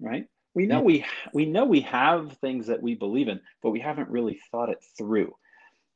right? 0.00 0.26
We 0.54 0.66
know 0.66 0.80
we 0.80 1.04
we 1.32 1.46
know 1.46 1.64
we 1.64 1.82
have 1.82 2.32
things 2.38 2.66
that 2.66 2.82
we 2.82 2.94
believe 2.94 3.28
in, 3.28 3.40
but 3.62 3.70
we 3.70 3.80
haven't 3.80 4.08
really 4.08 4.40
thought 4.50 4.70
it 4.70 4.82
through. 4.96 5.34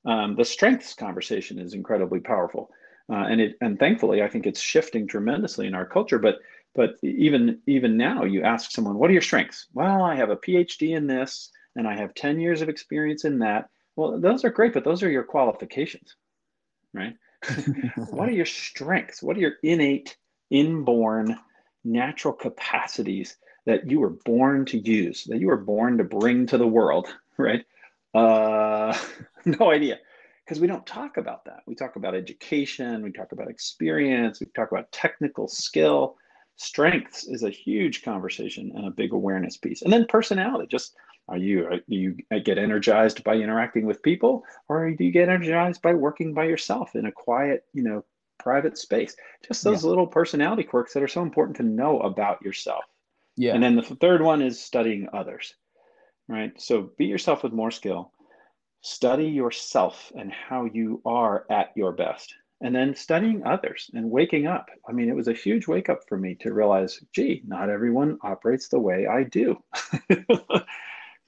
Um, 0.04 0.36
the 0.36 0.44
strengths 0.44 0.94
conversation 0.94 1.58
is 1.58 1.74
incredibly 1.74 2.20
powerful, 2.20 2.70
uh, 3.10 3.26
and 3.28 3.40
it 3.40 3.56
and 3.60 3.78
thankfully 3.78 4.22
I 4.22 4.28
think 4.28 4.46
it's 4.46 4.60
shifting 4.60 5.06
tremendously 5.06 5.66
in 5.66 5.74
our 5.74 5.86
culture. 5.86 6.18
But 6.18 6.36
but 6.74 6.94
even 7.02 7.60
even 7.66 7.96
now, 7.96 8.24
you 8.24 8.42
ask 8.42 8.70
someone, 8.70 8.98
"What 8.98 9.10
are 9.10 9.14
your 9.14 9.22
strengths?" 9.22 9.66
Well, 9.72 10.02
I 10.02 10.14
have 10.14 10.30
a 10.30 10.36
PhD 10.36 10.96
in 10.96 11.06
this, 11.06 11.50
and 11.76 11.88
I 11.88 11.96
have 11.96 12.14
ten 12.14 12.38
years 12.38 12.62
of 12.62 12.68
experience 12.68 13.24
in 13.24 13.38
that. 13.40 13.68
Well, 13.96 14.20
those 14.20 14.44
are 14.44 14.50
great, 14.50 14.74
but 14.74 14.84
those 14.84 15.02
are 15.02 15.10
your 15.10 15.24
qualifications, 15.24 16.16
right? 16.94 17.14
what 18.10 18.28
are 18.28 18.32
your 18.32 18.46
strengths? 18.46 19.22
What 19.22 19.36
are 19.36 19.40
your 19.40 19.54
innate, 19.62 20.16
inborn, 20.50 21.36
natural 21.84 22.32
capacities 22.32 23.36
that 23.66 23.90
you 23.90 24.00
were 24.00 24.10
born 24.24 24.64
to 24.66 24.78
use, 24.78 25.24
that 25.24 25.38
you 25.38 25.46
were 25.46 25.56
born 25.56 25.98
to 25.98 26.04
bring 26.04 26.46
to 26.46 26.58
the 26.58 26.66
world, 26.66 27.14
right? 27.38 27.64
Uh, 28.14 28.96
no 29.44 29.70
idea. 29.70 29.98
because 30.44 30.60
we 30.60 30.66
don't 30.66 30.86
talk 30.86 31.16
about 31.16 31.44
that. 31.44 31.60
We 31.66 31.74
talk 31.74 31.96
about 31.96 32.14
education, 32.14 33.02
we 33.02 33.12
talk 33.12 33.32
about 33.32 33.48
experience, 33.48 34.40
we 34.40 34.46
talk 34.54 34.70
about 34.72 34.90
technical 34.92 35.48
skill. 35.48 36.16
Strengths 36.56 37.24
is 37.24 37.42
a 37.42 37.50
huge 37.50 38.02
conversation 38.02 38.72
and 38.74 38.86
a 38.86 38.90
big 38.90 39.12
awareness 39.12 39.56
piece. 39.56 39.82
And 39.82 39.92
then 39.92 40.06
personality, 40.06 40.66
just 40.68 40.94
are 41.28 41.38
you 41.38 41.66
are, 41.66 41.76
do 41.76 41.96
you 41.96 42.16
get 42.44 42.58
energized 42.58 43.22
by 43.24 43.36
interacting 43.36 43.86
with 43.86 44.02
people 44.02 44.44
or 44.68 44.90
do 44.90 45.04
you 45.04 45.12
get 45.12 45.28
energized 45.28 45.80
by 45.80 45.94
working 45.94 46.34
by 46.34 46.44
yourself 46.44 46.94
in 46.94 47.06
a 47.06 47.12
quiet, 47.12 47.64
you 47.72 47.82
know, 47.82 48.04
private 48.38 48.76
space? 48.76 49.16
Just 49.46 49.64
those 49.64 49.84
yeah. 49.84 49.90
little 49.90 50.06
personality 50.06 50.64
quirks 50.64 50.92
that 50.94 51.02
are 51.02 51.08
so 51.08 51.22
important 51.22 51.56
to 51.56 51.62
know 51.62 52.00
about 52.00 52.42
yourself. 52.42 52.84
Yeah. 53.36 53.54
And 53.54 53.62
then 53.62 53.76
the 53.76 53.82
third 53.82 54.22
one 54.22 54.42
is 54.42 54.60
studying 54.60 55.08
others. 55.12 55.54
Right? 56.28 56.52
So 56.60 56.90
be 56.96 57.06
yourself 57.06 57.42
with 57.42 57.52
more 57.52 57.70
skill 57.70 58.12
study 58.82 59.26
yourself 59.26 60.12
and 60.16 60.32
how 60.32 60.64
you 60.64 61.00
are 61.06 61.46
at 61.50 61.70
your 61.76 61.92
best 61.92 62.34
and 62.60 62.74
then 62.74 62.94
studying 62.94 63.44
others 63.46 63.90
and 63.94 64.10
waking 64.10 64.46
up 64.46 64.68
i 64.88 64.92
mean 64.92 65.08
it 65.08 65.14
was 65.14 65.28
a 65.28 65.32
huge 65.32 65.68
wake 65.68 65.88
up 65.88 66.00
for 66.08 66.18
me 66.18 66.34
to 66.34 66.52
realize 66.52 67.00
gee 67.12 67.42
not 67.46 67.70
everyone 67.70 68.18
operates 68.22 68.68
the 68.68 68.78
way 68.78 69.06
i 69.06 69.22
do 69.22 69.56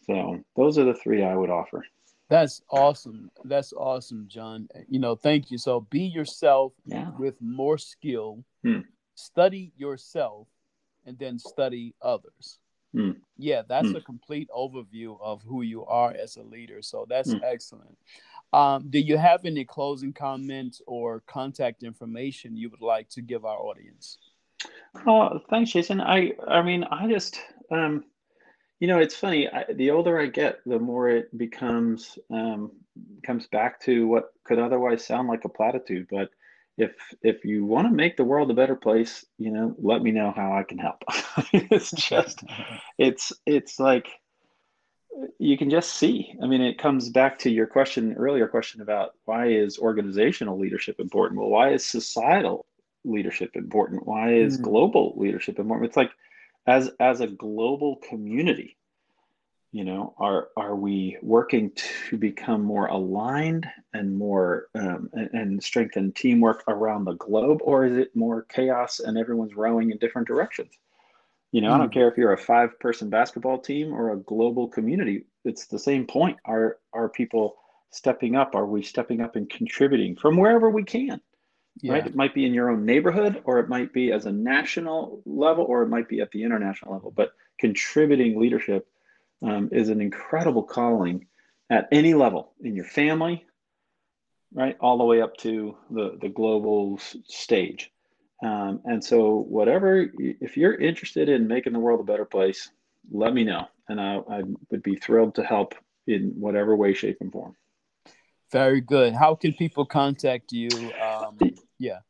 so 0.07 0.41
those 0.57 0.79
are 0.79 0.85
the 0.85 0.95
three 0.95 1.23
i 1.23 1.35
would 1.35 1.51
offer 1.51 1.85
that's 2.29 2.61
awesome 2.71 3.31
that's 3.45 3.73
awesome 3.73 4.27
john 4.27 4.67
you 4.89 4.99
know 4.99 5.15
thank 5.15 5.51
you 5.53 5.59
so 5.59 5.81
be 5.91 6.01
yourself 6.01 6.73
yeah. 6.85 7.11
with 7.19 7.41
more 7.41 7.79
skill 7.79 8.43
hmm. 8.65 8.81
study 9.15 9.73
yourself 9.77 10.49
and 11.07 11.19
then 11.19 11.39
study 11.39 11.95
others 12.03 12.59
Mm. 12.95 13.17
Yeah, 13.37 13.63
that's 13.69 13.89
mm. 13.89 13.97
a 13.97 14.01
complete 14.01 14.49
overview 14.57 15.19
of 15.21 15.43
who 15.43 15.63
you 15.63 15.85
are 15.87 16.13
as 16.13 16.37
a 16.37 16.43
leader. 16.43 16.81
So 16.81 17.07
that's 17.09 17.35
mm. 17.35 17.41
excellent. 17.45 17.99
Um, 18.53 18.87
do 18.89 19.01
you 19.01 19.19
have 19.19 19.45
any 19.45 19.65
closing 19.65 20.13
comments 20.13 20.81
or 20.87 21.21
contact 21.27 21.83
information 21.83 22.57
you 22.57 22.71
would 22.71 22.81
like 22.81 23.09
to 23.11 23.21
give 23.21 23.45
our 23.45 23.59
audience? 23.59 24.19
Oh, 25.07 25.41
thanks, 25.51 25.73
Jason. 25.73 26.01
I 26.01 26.35
I 26.47 26.63
mean, 26.63 26.85
I 26.85 27.09
just 27.09 27.41
um, 27.73 28.05
you 28.79 28.87
know, 28.87 28.99
it's 28.99 29.17
funny. 29.17 29.49
I, 29.49 29.65
the 29.73 29.91
older 29.91 30.21
I 30.21 30.27
get, 30.27 30.61
the 30.65 30.79
more 30.79 31.09
it 31.09 31.37
becomes 31.37 32.17
um, 32.31 32.71
comes 33.27 33.49
back 33.49 33.81
to 33.83 34.07
what 34.07 34.33
could 34.45 34.61
otherwise 34.61 35.05
sound 35.05 35.27
like 35.27 35.45
a 35.45 35.49
platitude, 35.49 36.07
but 36.09 36.31
if 36.77 36.93
if 37.23 37.45
you 37.45 37.65
want 37.65 37.87
to 37.87 37.95
make 37.95 38.17
the 38.17 38.25
world 38.25 38.51
a 38.51 38.55
better 38.55 38.75
place 38.75 39.25
you 39.39 39.51
know 39.51 39.75
let 39.79 40.03
me 40.03 40.11
know 40.11 40.33
how 40.35 40.53
i 40.53 40.63
can 40.63 40.79
help. 40.79 41.03
It's 41.53 41.91
just 41.93 42.43
it's 42.99 43.33
it's 43.47 43.79
like 43.79 44.09
you 45.39 45.57
can 45.57 45.71
just 45.71 45.95
see. 45.95 46.35
I 46.43 46.47
mean 46.47 46.61
it 46.61 46.79
comes 46.79 47.09
back 47.09 47.39
to 47.41 47.51
your 47.51 47.67
question 47.67 48.15
earlier 48.15 48.49
question 48.49 48.81
about 48.81 49.13
why 49.25 49.49
is 49.49 49.79
organizational 49.79 50.59
leadership 50.59 50.99
important? 50.99 51.41
Well 51.41 51.51
why 51.51 51.71
is 51.71 51.85
societal 51.87 52.67
leadership 53.05 53.51
important? 53.55 54.07
Why 54.07 54.35
is 54.35 54.59
mm. 54.59 54.63
global 54.63 55.15
leadership 55.17 55.59
important? 55.59 55.89
It's 55.89 55.97
like 55.97 56.11
as 56.67 56.91
as 56.99 57.21
a 57.21 57.27
global 57.27 57.97
community 58.09 58.77
you 59.75 59.83
know 59.83 60.15
are 60.19 60.51
are 60.57 60.77
we 60.77 61.19
working 61.21 61.73
to 62.09 62.17
become 62.17 62.63
more 62.63 62.87
aligned 62.87 63.67
and 63.93 64.17
more 64.17 64.69
um, 64.77 65.11
and, 65.13 65.31
and, 65.33 65.65
strengthen 65.65 66.13
teamwork 66.13 66.63
around 66.69 67.05
the 67.05 67.15
globe 67.15 67.59
or 67.61 67.85
is 67.85 67.97
it 67.97 68.15
more 68.15 68.43
chaos 68.45 69.01
and 69.01 69.19
everyone's 69.19 69.57
rowing 69.57 69.91
in 69.91 69.99
different 69.99 70.29
directions 70.29 70.79
you 71.51 71.61
know 71.61 71.71
mm. 71.71 71.75
i 71.75 71.79
don't 71.79 71.89
hmm. 71.89 71.93
care 71.93 72.09
if 72.09 72.17
you're 72.17 72.33
a 72.33 72.39
five 72.39 72.79
person 72.79 73.11
basketball 73.11 73.59
team 73.59 73.93
or 73.93 74.13
a 74.13 74.17
global 74.17 74.69
community 74.69 75.27
it's 75.45 75.67
the 75.67 75.79
same 75.79 76.07
point 76.07 76.39
are 76.45 76.79
are 76.93 77.09
people 77.09 77.57
stepping 77.91 78.37
up 78.37 78.55
are 78.55 78.67
we 78.67 78.81
stepping 78.81 79.21
up 79.21 79.35
and 79.35 79.51
contributing 79.51 80.15
from 80.15 80.37
wherever 80.37 80.71
we 80.71 80.85
can 80.85 81.21
yeah. 81.83 81.95
right 81.95 82.07
it 82.07 82.15
might 82.15 82.33
be 82.33 82.47
in 82.47 82.55
your 82.55 82.71
own 82.71 82.85
neighborhood 82.87 83.43
or 83.45 83.59
it 83.59 83.69
might 83.69 83.93
be 83.93 84.13
as 84.13 84.25
a 84.27 84.33
national 84.33 85.21
level 85.27 85.65
or 85.65 85.83
it 85.83 85.89
might 85.89 86.09
be 86.09 86.21
at 86.21 86.31
the 86.31 86.45
international 86.45 86.93
level 86.93 87.11
but 87.11 87.33
contributing 87.59 88.39
leadership 88.39 88.87
um, 89.45 89.69
is 89.73 89.89
an 89.89 90.01
incredible 90.01 90.63
calling 90.63 91.27
at 91.71 91.89
any 91.93 92.15
level 92.15 92.53
in 92.63 92.75
your 92.75 92.85
family, 92.85 93.45
right, 94.53 94.77
all 94.81 94.99
the 94.99 95.05
way 95.05 95.21
up 95.21 95.37
to 95.39 95.77
the 95.91 96.19
the 96.21 96.29
global 96.29 96.99
stage. 96.99 97.91
Um, 98.43 98.81
and 98.85 99.03
so, 99.03 99.45
whatever, 99.49 100.11
if 100.19 100.57
you're 100.57 100.75
interested 100.75 101.29
in 101.29 101.47
making 101.47 101.73
the 101.73 101.79
world 101.79 102.01
a 102.01 102.05
better 102.05 102.25
place, 102.25 102.71
let 103.11 103.33
me 103.33 103.45
know, 103.45 103.69
and 103.89 104.01
I, 104.01 104.17
I 104.31 104.43
would 104.71 104.83
be 104.83 104.97
thrilled 104.97 105.35
to 105.37 105.45
help 105.45 105.75
in 106.07 106.35
whatever 106.39 106.77
way, 106.77 106.93
shape, 106.93 107.19
and 107.21 107.33
form. 107.33 107.57
Very 108.51 108.81
good. 108.81 109.15
How 109.15 109.35
can 109.35 109.53
people 109.53 109.85
contact 109.85 110.53
you? 110.53 110.69
Um, 111.03 111.39
yeah. 111.79 112.01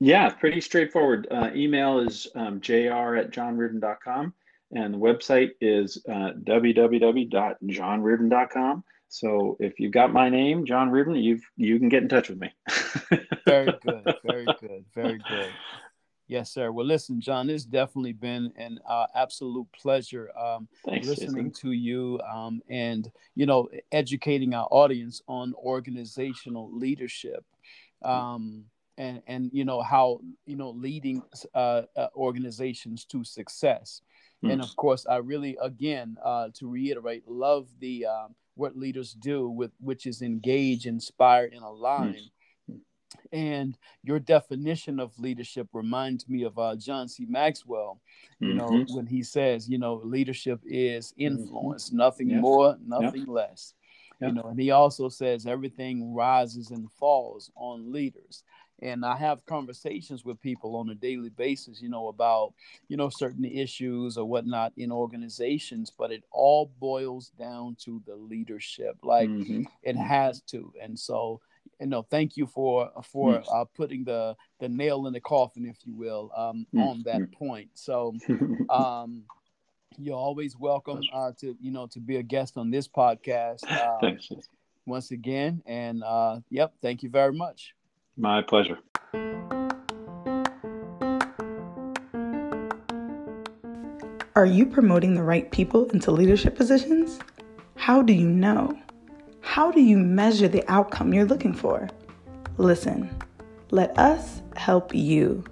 Yeah, 0.00 0.28
pretty 0.28 0.60
straightforward. 0.60 1.28
Uh, 1.30 1.50
email 1.54 2.00
is 2.00 2.26
um, 2.34 2.60
jr 2.60 3.16
at 3.16 3.30
johnreardon.com 3.30 4.34
and 4.74 4.94
the 4.94 4.98
website 4.98 5.50
is 5.60 6.02
uh, 6.08 6.30
www.johnreardon.com. 6.42 8.84
So 9.08 9.56
if 9.60 9.78
you've 9.78 9.92
got 9.92 10.12
my 10.12 10.28
name, 10.28 10.66
John 10.66 10.90
Reardon, 10.90 11.14
you 11.14 11.38
you 11.56 11.78
can 11.78 11.88
get 11.88 12.02
in 12.02 12.08
touch 12.08 12.28
with 12.28 12.40
me. 12.40 12.50
very 13.46 13.72
good, 13.86 14.16
very 14.24 14.46
good, 14.60 14.84
very 14.94 15.18
good. 15.18 15.50
Yes, 16.26 16.50
sir. 16.50 16.72
Well, 16.72 16.86
listen, 16.86 17.20
John, 17.20 17.50
it's 17.50 17.66
definitely 17.66 18.14
been 18.14 18.50
an 18.56 18.80
uh, 18.88 19.04
absolute 19.14 19.66
pleasure 19.72 20.30
um, 20.36 20.66
Thanks, 20.86 21.06
listening 21.06 21.50
Jason. 21.50 21.70
to 21.70 21.72
you 21.72 22.18
and, 22.68 23.12
you 23.34 23.44
know, 23.44 23.68
educating 23.92 24.54
our 24.54 24.66
audience 24.70 25.20
on 25.28 25.52
organizational 25.54 26.70
leadership. 26.72 27.44
Um, 28.02 28.64
and, 28.96 29.22
and 29.26 29.50
you 29.52 29.64
know 29.64 29.82
how 29.82 30.20
you 30.46 30.56
know 30.56 30.70
leading 30.70 31.22
uh, 31.54 31.82
uh, 31.96 32.08
organizations 32.16 33.04
to 33.04 33.24
success 33.24 34.02
Mm. 34.44 34.52
And 34.52 34.62
of 34.62 34.76
course, 34.76 35.06
I 35.08 35.16
really, 35.16 35.56
again, 35.60 36.16
uh, 36.22 36.48
to 36.54 36.68
reiterate, 36.68 37.26
love 37.26 37.68
the 37.80 38.06
um, 38.06 38.34
what 38.56 38.76
leaders 38.76 39.14
do 39.14 39.48
with 39.48 39.72
which 39.80 40.06
is 40.06 40.22
engage, 40.22 40.86
inspire, 40.86 41.48
and 41.52 41.62
align. 41.62 42.16
Mm. 42.70 42.80
And 43.32 43.78
your 44.02 44.18
definition 44.18 45.00
of 45.00 45.18
leadership 45.18 45.68
reminds 45.72 46.28
me 46.28 46.42
of 46.42 46.58
uh, 46.58 46.76
John 46.76 47.08
C. 47.08 47.26
Maxwell. 47.26 48.00
You 48.38 48.48
mm-hmm. 48.48 48.58
know, 48.58 48.84
when 48.94 49.06
he 49.06 49.22
says, 49.22 49.68
you 49.68 49.78
know, 49.78 50.00
leadership 50.04 50.60
is 50.64 51.12
mm-hmm. 51.12 51.38
influence, 51.38 51.88
mm-hmm. 51.88 51.98
nothing 51.98 52.30
yeah. 52.30 52.40
more, 52.40 52.76
nothing 52.84 53.24
yeah. 53.26 53.32
less. 53.32 53.74
You 54.20 54.32
know, 54.32 54.42
and 54.42 54.58
he 54.58 54.70
also 54.70 55.10
says 55.10 55.46
everything 55.46 56.14
rises 56.14 56.70
and 56.70 56.90
falls 56.92 57.50
on 57.56 57.92
leaders 57.92 58.42
and 58.84 59.04
I 59.04 59.16
have 59.16 59.44
conversations 59.46 60.24
with 60.24 60.40
people 60.40 60.76
on 60.76 60.90
a 60.90 60.94
daily 60.94 61.30
basis, 61.30 61.80
you 61.80 61.88
know, 61.88 62.08
about 62.08 62.52
you 62.88 62.96
know 62.96 63.08
certain 63.08 63.44
issues 63.44 64.16
or 64.18 64.26
whatnot 64.26 64.72
in 64.76 64.92
organizations, 64.92 65.90
but 65.90 66.12
it 66.12 66.22
all 66.30 66.70
boils 66.78 67.30
down 67.38 67.76
to 67.84 68.02
the 68.06 68.14
leadership. 68.14 68.96
Like 69.02 69.28
mm-hmm. 69.30 69.62
it 69.82 69.96
has 69.96 70.42
to, 70.48 70.72
and 70.80 70.98
so 70.98 71.40
you 71.80 71.86
know, 71.86 72.02
thank 72.02 72.36
you 72.36 72.46
for 72.46 72.90
for 73.02 73.38
mm. 73.38 73.44
uh, 73.52 73.64
putting 73.74 74.04
the 74.04 74.36
the 74.60 74.68
nail 74.68 75.06
in 75.06 75.14
the 75.14 75.20
coffin, 75.20 75.64
if 75.64 75.78
you 75.84 75.94
will, 75.96 76.30
um, 76.36 76.66
mm. 76.72 76.80
on 76.80 77.02
that 77.06 77.32
point. 77.32 77.70
So. 77.74 78.14
Um, 78.70 79.24
you're 79.96 80.16
always 80.16 80.56
welcome 80.58 81.00
uh, 81.12 81.30
to 81.38 81.56
you 81.60 81.70
know 81.70 81.86
to 81.88 82.00
be 82.00 82.16
a 82.16 82.22
guest 82.22 82.56
on 82.56 82.70
this 82.70 82.88
podcast. 82.88 83.60
Uh, 83.68 83.98
Thanks. 84.00 84.28
Once 84.86 85.12
again, 85.12 85.62
and 85.66 86.02
uh, 86.02 86.40
yep, 86.50 86.72
thank 86.82 87.04
you 87.04 87.10
very 87.10 87.32
much. 87.32 87.74
My 88.16 88.42
pleasure. 88.42 88.78
Are 94.36 94.46
you 94.46 94.66
promoting 94.66 95.14
the 95.14 95.22
right 95.22 95.48
people 95.50 95.88
into 95.90 96.10
leadership 96.10 96.56
positions? 96.56 97.20
How 97.76 98.02
do 98.02 98.12
you 98.12 98.28
know? 98.28 98.76
How 99.40 99.70
do 99.70 99.80
you 99.80 99.96
measure 99.98 100.48
the 100.48 100.64
outcome 100.68 101.14
you're 101.14 101.24
looking 101.24 101.54
for? 101.54 101.88
Listen, 102.56 103.08
let 103.70 103.96
us 103.98 104.42
help 104.56 104.94
you. 104.94 105.44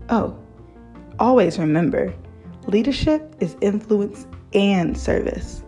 Oh, 0.08 0.38
Always 1.18 1.58
remember 1.58 2.14
leadership 2.66 3.36
is 3.40 3.56
influence 3.62 4.26
and 4.52 4.98
service. 4.98 5.62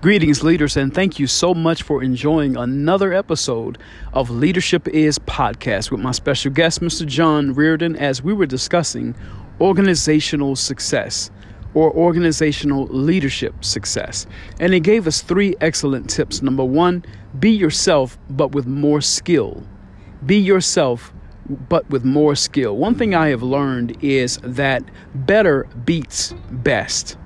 Greetings, 0.00 0.42
leaders, 0.42 0.76
and 0.76 0.92
thank 0.92 1.18
you 1.18 1.26
so 1.26 1.54
much 1.54 1.82
for 1.82 2.02
enjoying 2.02 2.56
another 2.56 3.14
episode 3.14 3.78
of 4.12 4.28
Leadership 4.28 4.86
Is 4.88 5.18
Podcast 5.18 5.90
with 5.90 6.00
my 6.00 6.10
special 6.10 6.50
guest, 6.52 6.80
Mr. 6.80 7.06
John 7.06 7.54
Reardon, 7.54 7.96
as 7.96 8.20
we 8.20 8.34
were 8.34 8.44
discussing 8.44 9.14
organizational 9.60 10.56
success. 10.56 11.30
Or 11.74 11.92
organizational 11.92 12.86
leadership 12.86 13.64
success. 13.64 14.26
And 14.60 14.72
he 14.72 14.80
gave 14.80 15.06
us 15.06 15.20
three 15.20 15.54
excellent 15.60 16.08
tips. 16.08 16.40
Number 16.42 16.64
one, 16.64 17.04
be 17.38 17.50
yourself, 17.50 18.18
but 18.30 18.52
with 18.52 18.66
more 18.66 19.00
skill. 19.00 19.62
Be 20.24 20.36
yourself, 20.36 21.12
but 21.68 21.88
with 21.90 22.04
more 22.04 22.34
skill. 22.34 22.76
One 22.76 22.94
thing 22.94 23.14
I 23.14 23.28
have 23.28 23.42
learned 23.42 24.02
is 24.02 24.38
that 24.38 24.84
better 25.14 25.68
beats 25.84 26.34
best 26.50 27.16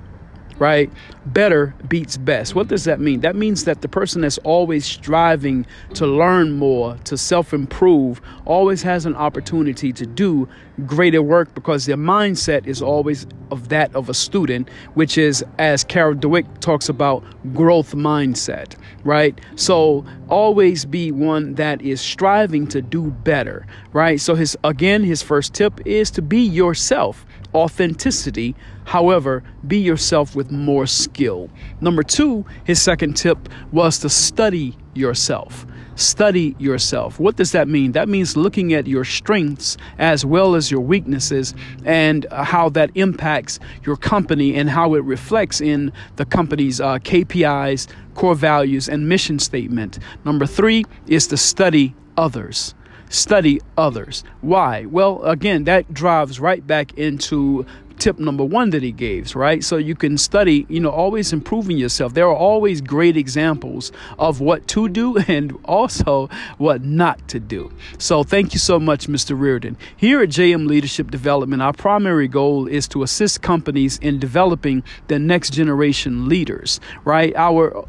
right? 0.59 0.91
Better 1.25 1.73
beats 1.87 2.17
best. 2.17 2.53
What 2.53 2.67
does 2.67 2.83
that 2.83 2.99
mean? 2.99 3.21
That 3.21 3.35
means 3.35 3.63
that 3.63 3.81
the 3.81 3.87
person 3.87 4.21
that's 4.21 4.37
always 4.39 4.85
striving 4.85 5.65
to 5.95 6.05
learn 6.05 6.53
more, 6.53 6.97
to 7.05 7.17
self 7.17 7.53
improve, 7.53 8.21
always 8.45 8.83
has 8.83 9.05
an 9.05 9.15
opportunity 9.15 9.93
to 9.93 10.05
do 10.05 10.47
greater 10.85 11.21
work 11.21 11.53
because 11.55 11.85
their 11.85 11.97
mindset 11.97 12.67
is 12.67 12.81
always 12.81 13.25
of 13.51 13.69
that 13.69 13.93
of 13.95 14.09
a 14.09 14.13
student, 14.13 14.69
which 14.93 15.17
is, 15.17 15.43
as 15.57 15.83
Carol 15.83 16.15
Dweck 16.15 16.59
talks 16.59 16.89
about, 16.89 17.23
growth 17.53 17.93
mindset, 17.95 18.75
right? 19.03 19.39
So 19.55 20.05
always 20.29 20.85
be 20.85 21.11
one 21.11 21.55
that 21.55 21.81
is 21.81 21.99
striving 22.01 22.67
to 22.67 22.81
do 22.81 23.11
better, 23.11 23.65
right? 23.93 24.19
So 24.19 24.35
his 24.35 24.57
again, 24.63 25.03
his 25.03 25.21
first 25.21 25.53
tip 25.53 25.85
is 25.85 26.11
to 26.11 26.21
be 26.21 26.41
yourself 26.41 27.25
authenticity. 27.53 28.55
However, 28.85 29.43
be 29.67 29.77
yourself 29.77 30.35
with 30.35 30.51
more 30.51 30.87
skill. 30.87 31.49
Number 31.81 32.03
two, 32.03 32.45
his 32.63 32.81
second 32.81 33.15
tip 33.15 33.49
was 33.71 33.99
to 33.99 34.09
study 34.09 34.77
yourself. 34.93 35.65
Study 35.95 36.55
yourself. 36.59 37.19
What 37.19 37.35
does 37.35 37.51
that 37.51 37.67
mean? 37.67 37.91
That 37.91 38.07
means 38.07 38.37
looking 38.37 38.73
at 38.73 38.87
your 38.87 39.03
strengths 39.03 39.75
as 39.97 40.25
well 40.25 40.55
as 40.55 40.71
your 40.71 40.79
weaknesses 40.79 41.53
and 41.83 42.25
how 42.31 42.69
that 42.69 42.91
impacts 42.95 43.59
your 43.83 43.97
company 43.97 44.55
and 44.55 44.69
how 44.69 44.93
it 44.93 45.03
reflects 45.03 45.59
in 45.59 45.91
the 46.15 46.25
company's 46.25 46.79
uh, 46.79 46.99
KPIs, 46.99 47.87
core 48.15 48.35
values, 48.35 48.87
and 48.87 49.09
mission 49.09 49.39
statement. 49.39 49.99
Number 50.23 50.45
three 50.45 50.85
is 51.07 51.27
to 51.27 51.37
study 51.37 51.93
others 52.15 52.75
study 53.09 53.59
others. 53.77 54.23
Why? 54.41 54.85
Well, 54.85 55.23
again, 55.23 55.65
that 55.65 55.93
drives 55.93 56.39
right 56.39 56.65
back 56.65 56.97
into 56.97 57.65
tip 57.99 58.17
number 58.17 58.43
one 58.43 58.69
that 58.71 58.81
he 58.81 58.91
gave, 58.91 59.35
right? 59.35 59.63
So 59.63 59.77
you 59.77 59.93
can 59.93 60.17
study, 60.17 60.65
you 60.69 60.79
know, 60.79 60.89
always 60.89 61.33
improving 61.33 61.77
yourself. 61.77 62.13
There 62.13 62.27
are 62.27 62.35
always 62.35 62.81
great 62.81 63.17
examples 63.17 63.91
of 64.17 64.39
what 64.39 64.67
to 64.69 64.87
do 64.89 65.17
and 65.27 65.57
also 65.65 66.29
what 66.57 66.83
not 66.83 67.27
to 67.27 67.39
do. 67.39 67.71
So 67.97 68.23
thank 68.23 68.53
you 68.53 68.59
so 68.59 68.79
much, 68.79 69.07
Mr. 69.07 69.39
Reardon. 69.39 69.77
Here 69.95 70.21
at 70.21 70.29
JM 70.29 70.67
Leadership 70.67 71.11
Development, 71.11 71.61
our 71.61 71.73
primary 71.73 72.27
goal 72.27 72.67
is 72.67 72.87
to 72.89 73.03
assist 73.03 73.41
companies 73.41 73.99
in 73.99 74.19
developing 74.19 74.83
the 75.07 75.19
next 75.19 75.51
generation 75.51 76.29
leaders, 76.29 76.79
right? 77.03 77.35
Our 77.35 77.85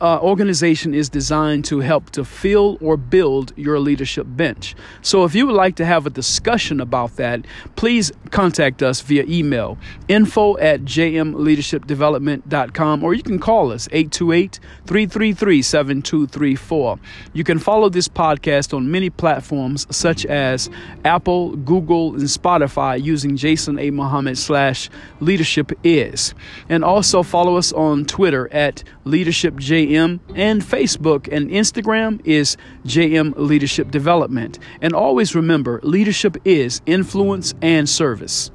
uh, 0.00 0.18
organization 0.20 0.94
is 0.94 1.08
designed 1.08 1.64
to 1.66 1.78
help 1.80 2.10
to 2.10 2.24
fill 2.24 2.78
or 2.80 2.96
build 2.96 3.52
your 3.56 3.78
leadership 3.78 4.26
bench. 4.28 4.74
So 5.02 5.22
if 5.24 5.34
you 5.34 5.46
would 5.46 5.54
like 5.54 5.76
to 5.76 5.84
have 5.84 6.06
a 6.06 6.10
discussion 6.10 6.80
about 6.80 7.16
that, 7.16 7.44
please 7.76 8.10
contact 8.30 8.82
us 8.82 9.00
via 9.00 9.24
email 9.24 9.78
info 10.08 10.56
at 10.58 10.82
jmleadershipdevelopment.com 10.82 13.04
or 13.04 13.14
you 13.14 13.22
can 13.22 13.38
call 13.38 13.72
us 13.72 13.88
828 13.92 14.60
333 14.86 15.62
7234. 15.62 16.98
You 17.32 17.44
can 17.44 17.58
follow 17.58 17.88
this 17.88 18.08
podcast 18.08 18.74
on 18.74 18.90
many 18.90 19.08
platforms 19.10 19.86
such 19.94 20.26
as 20.26 20.68
Apple, 21.04 21.56
Google, 21.56 22.14
and 22.14 22.24
Spotify 22.24 23.02
using 23.02 23.36
Jason 23.36 23.78
A. 23.78 23.90
Muhammad 23.90 24.38
slash 24.38 24.90
leadership 25.20 25.72
is. 25.84 26.34
And 26.68 26.84
also 26.84 27.22
follow 27.22 27.56
us 27.56 27.72
on 27.72 28.04
Twitter 28.04 28.52
at 28.52 28.82
leadership 29.04 29.56
J 29.56 29.85
JM, 29.86 30.20
and 30.34 30.62
Facebook 30.62 31.32
and 31.32 31.50
Instagram 31.50 32.20
is 32.24 32.56
JM 32.84 33.34
Leadership 33.36 33.90
Development. 33.90 34.58
And 34.80 34.92
always 34.92 35.34
remember 35.34 35.80
leadership 35.82 36.36
is 36.44 36.80
influence 36.86 37.54
and 37.62 37.88
service. 37.88 38.50